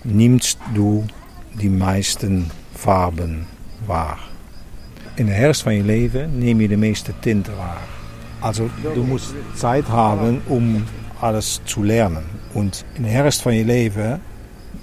nimmst 0.05 0.59
du 0.74 1.05
die 1.52 1.68
meisten 1.68 2.50
Farben 2.74 3.46
wahr. 3.86 4.18
In 5.14 5.26
de 5.26 5.32
herfst 5.32 5.62
van 5.62 5.74
je 5.74 5.84
leven 5.84 6.38
neem 6.38 6.60
je 6.60 6.68
de 6.68 6.76
meeste 6.76 7.12
Tinten 7.20 7.56
wahr. 7.56 7.80
Also 8.40 8.70
du 8.94 9.02
musst 9.02 9.34
Zeit 9.54 9.88
haben, 9.88 10.40
um 10.46 10.84
alles 11.20 11.60
zu 11.64 11.82
lernen. 11.82 12.24
Und 12.54 12.84
in 12.94 13.02
der 13.02 13.12
Herfst 13.12 13.42
von 13.42 13.52
je 13.52 13.64
leven, 13.64 14.20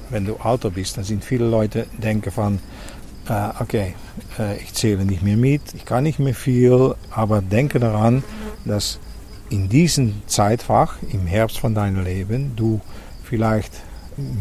wenn 0.09 0.25
du 0.25 0.37
älter 0.43 0.69
bist, 0.69 0.97
dann 0.97 1.03
sind 1.03 1.23
viele 1.23 1.47
Leute 1.49 1.87
denken 1.97 2.31
van, 2.35 2.59
äh, 3.27 3.49
okay, 3.59 3.95
äh, 4.39 4.57
ich 4.57 4.73
zähle 4.73 5.05
nicht 5.05 5.23
mehr 5.23 5.37
mit, 5.37 5.61
ich 5.73 5.85
kann 5.85 6.03
nicht 6.03 6.19
mehr 6.19 6.35
viel, 6.35 6.95
aber 7.11 7.41
denke 7.41 7.79
daran, 7.79 8.23
dass 8.65 8.99
in 9.49 9.69
diesem 9.69 10.21
Zeitfach, 10.27 10.97
im 11.11 11.25
Herbst 11.25 11.59
von 11.59 11.73
deinem 11.73 12.03
Leben, 12.03 12.53
du 12.55 12.81
vielleicht 13.23 13.71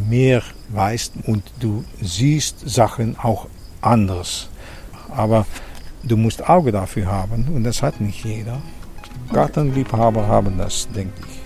mehr 0.08 0.42
weißt 0.68 1.14
und 1.24 1.42
du 1.60 1.84
siehst 2.00 2.68
Sachen 2.68 3.18
auch 3.18 3.46
anders. 3.80 4.48
Aber 5.10 5.46
du 6.02 6.16
musst 6.16 6.48
Auge 6.48 6.72
dafür 6.72 7.06
haben 7.06 7.46
und 7.54 7.64
das 7.64 7.82
hat 7.82 8.00
nicht 8.00 8.24
jeder. 8.24 8.60
Gartenliebhaber 9.32 10.26
haben 10.26 10.58
das, 10.58 10.88
denke 10.94 11.20
ich. 11.28 11.36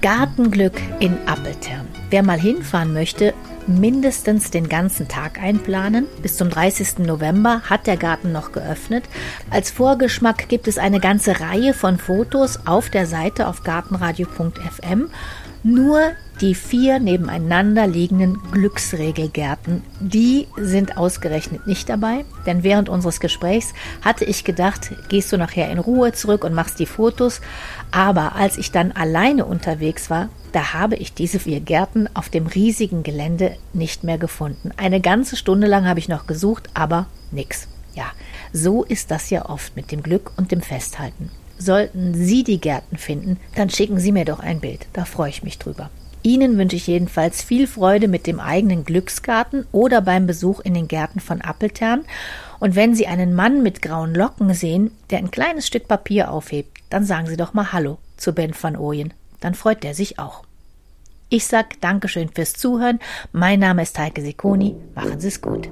Gartenglück 0.00 0.80
in 1.00 1.16
Appeltern. 1.26 1.86
Wer 2.10 2.22
mal 2.22 2.40
hinfahren 2.40 2.92
möchte, 2.92 3.34
mindestens 3.68 4.50
den 4.50 4.68
ganzen 4.68 5.08
Tag 5.08 5.40
einplanen. 5.40 6.06
Bis 6.22 6.36
zum 6.36 6.50
30. 6.50 6.98
November 7.00 7.62
hat 7.68 7.86
der 7.86 7.96
Garten 7.96 8.32
noch 8.32 8.52
geöffnet. 8.52 9.04
Als 9.50 9.70
Vorgeschmack 9.70 10.48
gibt 10.48 10.68
es 10.68 10.78
eine 10.78 11.00
ganze 11.00 11.40
Reihe 11.40 11.74
von 11.74 11.98
Fotos 11.98 12.66
auf 12.66 12.90
der 12.90 13.06
Seite 13.06 13.46
auf 13.46 13.62
gartenradio.fm. 13.62 15.10
Nur 15.62 16.00
die 16.40 16.54
vier 16.54 17.00
nebeneinander 17.00 17.86
liegenden 17.86 18.40
Glücksregelgärten, 18.52 19.82
die 20.00 20.46
sind 20.56 20.96
ausgerechnet 20.96 21.66
nicht 21.66 21.88
dabei, 21.88 22.24
denn 22.46 22.62
während 22.62 22.88
unseres 22.88 23.20
Gesprächs 23.20 23.74
hatte 24.02 24.24
ich 24.24 24.44
gedacht, 24.44 24.92
gehst 25.08 25.32
du 25.32 25.36
nachher 25.36 25.70
in 25.70 25.78
Ruhe 25.78 26.12
zurück 26.12 26.44
und 26.44 26.54
machst 26.54 26.78
die 26.78 26.86
Fotos, 26.86 27.40
aber 27.90 28.36
als 28.36 28.56
ich 28.58 28.70
dann 28.70 28.92
alleine 28.92 29.44
unterwegs 29.44 30.10
war, 30.10 30.28
da 30.52 30.72
habe 30.72 30.96
ich 30.96 31.12
diese 31.12 31.38
vier 31.40 31.60
Gärten 31.60 32.08
auf 32.14 32.28
dem 32.28 32.46
riesigen 32.46 33.02
Gelände 33.02 33.56
nicht 33.72 34.04
mehr 34.04 34.18
gefunden. 34.18 34.70
Eine 34.76 35.00
ganze 35.00 35.36
Stunde 35.36 35.66
lang 35.66 35.86
habe 35.86 35.98
ich 35.98 36.08
noch 36.08 36.26
gesucht, 36.26 36.70
aber 36.74 37.06
nix. 37.30 37.68
Ja, 37.94 38.06
so 38.52 38.84
ist 38.84 39.10
das 39.10 39.30
ja 39.30 39.48
oft 39.48 39.76
mit 39.76 39.90
dem 39.90 40.02
Glück 40.02 40.32
und 40.36 40.52
dem 40.52 40.62
Festhalten. 40.62 41.30
Sollten 41.58 42.14
Sie 42.14 42.44
die 42.44 42.60
Gärten 42.60 42.96
finden, 42.96 43.38
dann 43.56 43.68
schicken 43.68 43.98
Sie 43.98 44.12
mir 44.12 44.24
doch 44.24 44.38
ein 44.38 44.60
Bild. 44.60 44.86
Da 44.92 45.04
freue 45.04 45.30
ich 45.30 45.42
mich 45.42 45.58
drüber. 45.58 45.90
Ihnen 46.28 46.58
wünsche 46.58 46.76
ich 46.76 46.86
jedenfalls 46.86 47.42
viel 47.42 47.66
Freude 47.66 48.06
mit 48.06 48.26
dem 48.26 48.38
eigenen 48.38 48.84
Glücksgarten 48.84 49.66
oder 49.72 50.02
beim 50.02 50.26
Besuch 50.26 50.60
in 50.60 50.74
den 50.74 50.86
Gärten 50.86 51.20
von 51.20 51.40
Appeltern. 51.40 52.04
Und 52.60 52.76
wenn 52.76 52.94
Sie 52.94 53.06
einen 53.06 53.32
Mann 53.32 53.62
mit 53.62 53.80
grauen 53.80 54.14
Locken 54.14 54.52
sehen, 54.52 54.90
der 55.08 55.20
ein 55.20 55.30
kleines 55.30 55.66
Stück 55.66 55.88
Papier 55.88 56.30
aufhebt, 56.30 56.76
dann 56.90 57.06
sagen 57.06 57.28
Sie 57.28 57.38
doch 57.38 57.54
mal 57.54 57.72
Hallo 57.72 57.96
zu 58.18 58.34
Ben 58.34 58.52
van 58.60 58.76
Ooyen. 58.76 59.14
Dann 59.40 59.54
freut 59.54 59.82
der 59.82 59.94
sich 59.94 60.18
auch. 60.18 60.44
Ich 61.30 61.46
sag 61.46 61.80
Dankeschön 61.80 62.28
fürs 62.28 62.52
Zuhören. 62.52 62.98
Mein 63.32 63.60
Name 63.60 63.80
ist 63.80 63.98
Heike 63.98 64.20
Sikoni. 64.20 64.76
Machen 64.94 65.20
Sie 65.20 65.28
es 65.28 65.40
gut. 65.40 65.70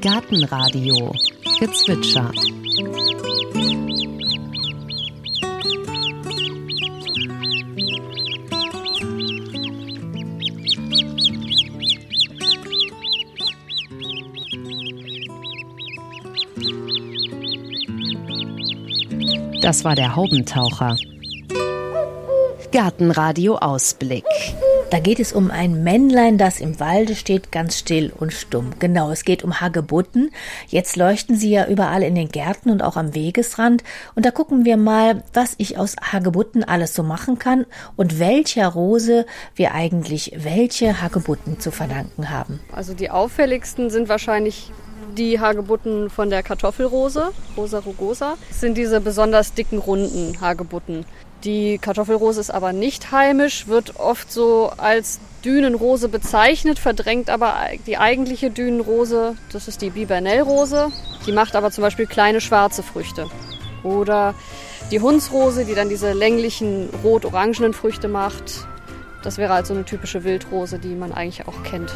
Gartenradio 0.00 1.12
Gezwitscher. 1.60 2.32
Das 19.62 19.84
war 19.84 19.94
der 19.94 20.14
Haubentaucher. 20.14 20.96
Gartenradio 22.72 23.56
Ausblick. 23.56 24.24
Da 24.90 25.00
geht 25.00 25.18
es 25.18 25.32
um 25.32 25.50
ein 25.50 25.82
Männlein, 25.82 26.38
das 26.38 26.60
im 26.60 26.78
Walde 26.78 27.16
steht, 27.16 27.50
ganz 27.50 27.76
still 27.78 28.12
und 28.16 28.32
stumm. 28.32 28.70
Genau, 28.78 29.10
es 29.10 29.24
geht 29.24 29.42
um 29.42 29.60
Hagebutten. 29.60 30.30
Jetzt 30.68 30.96
leuchten 30.96 31.36
sie 31.36 31.50
ja 31.50 31.66
überall 31.66 32.02
in 32.02 32.14
den 32.14 32.28
Gärten 32.28 32.70
und 32.70 32.82
auch 32.82 32.96
am 32.96 33.14
Wegesrand. 33.14 33.82
Und 34.14 34.24
da 34.24 34.30
gucken 34.30 34.64
wir 34.64 34.76
mal, 34.76 35.24
was 35.32 35.54
ich 35.58 35.78
aus 35.78 35.96
Hagebutten 36.00 36.62
alles 36.62 36.94
so 36.94 37.02
machen 37.02 37.38
kann 37.38 37.66
und 37.96 38.20
welcher 38.20 38.68
Rose 38.68 39.26
wir 39.56 39.74
eigentlich 39.74 40.32
welche 40.36 41.02
Hagebutten 41.02 41.58
zu 41.58 41.70
verdanken 41.72 42.30
haben. 42.30 42.60
Also 42.70 42.94
die 42.94 43.10
auffälligsten 43.10 43.90
sind 43.90 44.08
wahrscheinlich 44.08 44.70
die 45.16 45.40
Hagebutten 45.40 46.10
von 46.10 46.30
der 46.30 46.42
Kartoffelrose, 46.42 47.32
Rosa 47.56 47.78
rugosa. 47.78 48.34
Sind 48.50 48.76
diese 48.76 49.00
besonders 49.00 49.54
dicken, 49.54 49.78
runden 49.78 50.40
Hagebutten. 50.40 51.04
Die 51.44 51.78
Kartoffelrose 51.78 52.40
ist 52.40 52.50
aber 52.50 52.72
nicht 52.72 53.12
heimisch, 53.12 53.68
wird 53.68 54.00
oft 54.00 54.32
so 54.32 54.72
als 54.76 55.20
Dünenrose 55.44 56.08
bezeichnet, 56.08 56.78
verdrängt 56.78 57.30
aber 57.30 57.54
die 57.86 57.98
eigentliche 57.98 58.50
Dünenrose. 58.50 59.36
Das 59.52 59.68
ist 59.68 59.80
die 59.82 59.90
Bibernellrose. 59.90 60.90
Die 61.26 61.32
macht 61.32 61.54
aber 61.54 61.70
zum 61.70 61.82
Beispiel 61.82 62.06
kleine 62.06 62.40
schwarze 62.40 62.82
Früchte. 62.82 63.28
Oder 63.84 64.34
die 64.90 65.00
Hundsrose, 65.00 65.64
die 65.64 65.74
dann 65.74 65.88
diese 65.88 66.12
länglichen 66.12 66.88
rot-orangenen 67.04 67.74
Früchte 67.74 68.08
macht. 68.08 68.66
Das 69.22 69.38
wäre 69.38 69.54
also 69.54 69.74
eine 69.74 69.84
typische 69.84 70.24
Wildrose, 70.24 70.78
die 70.78 70.94
man 70.94 71.12
eigentlich 71.12 71.46
auch 71.46 71.62
kennt. 71.64 71.92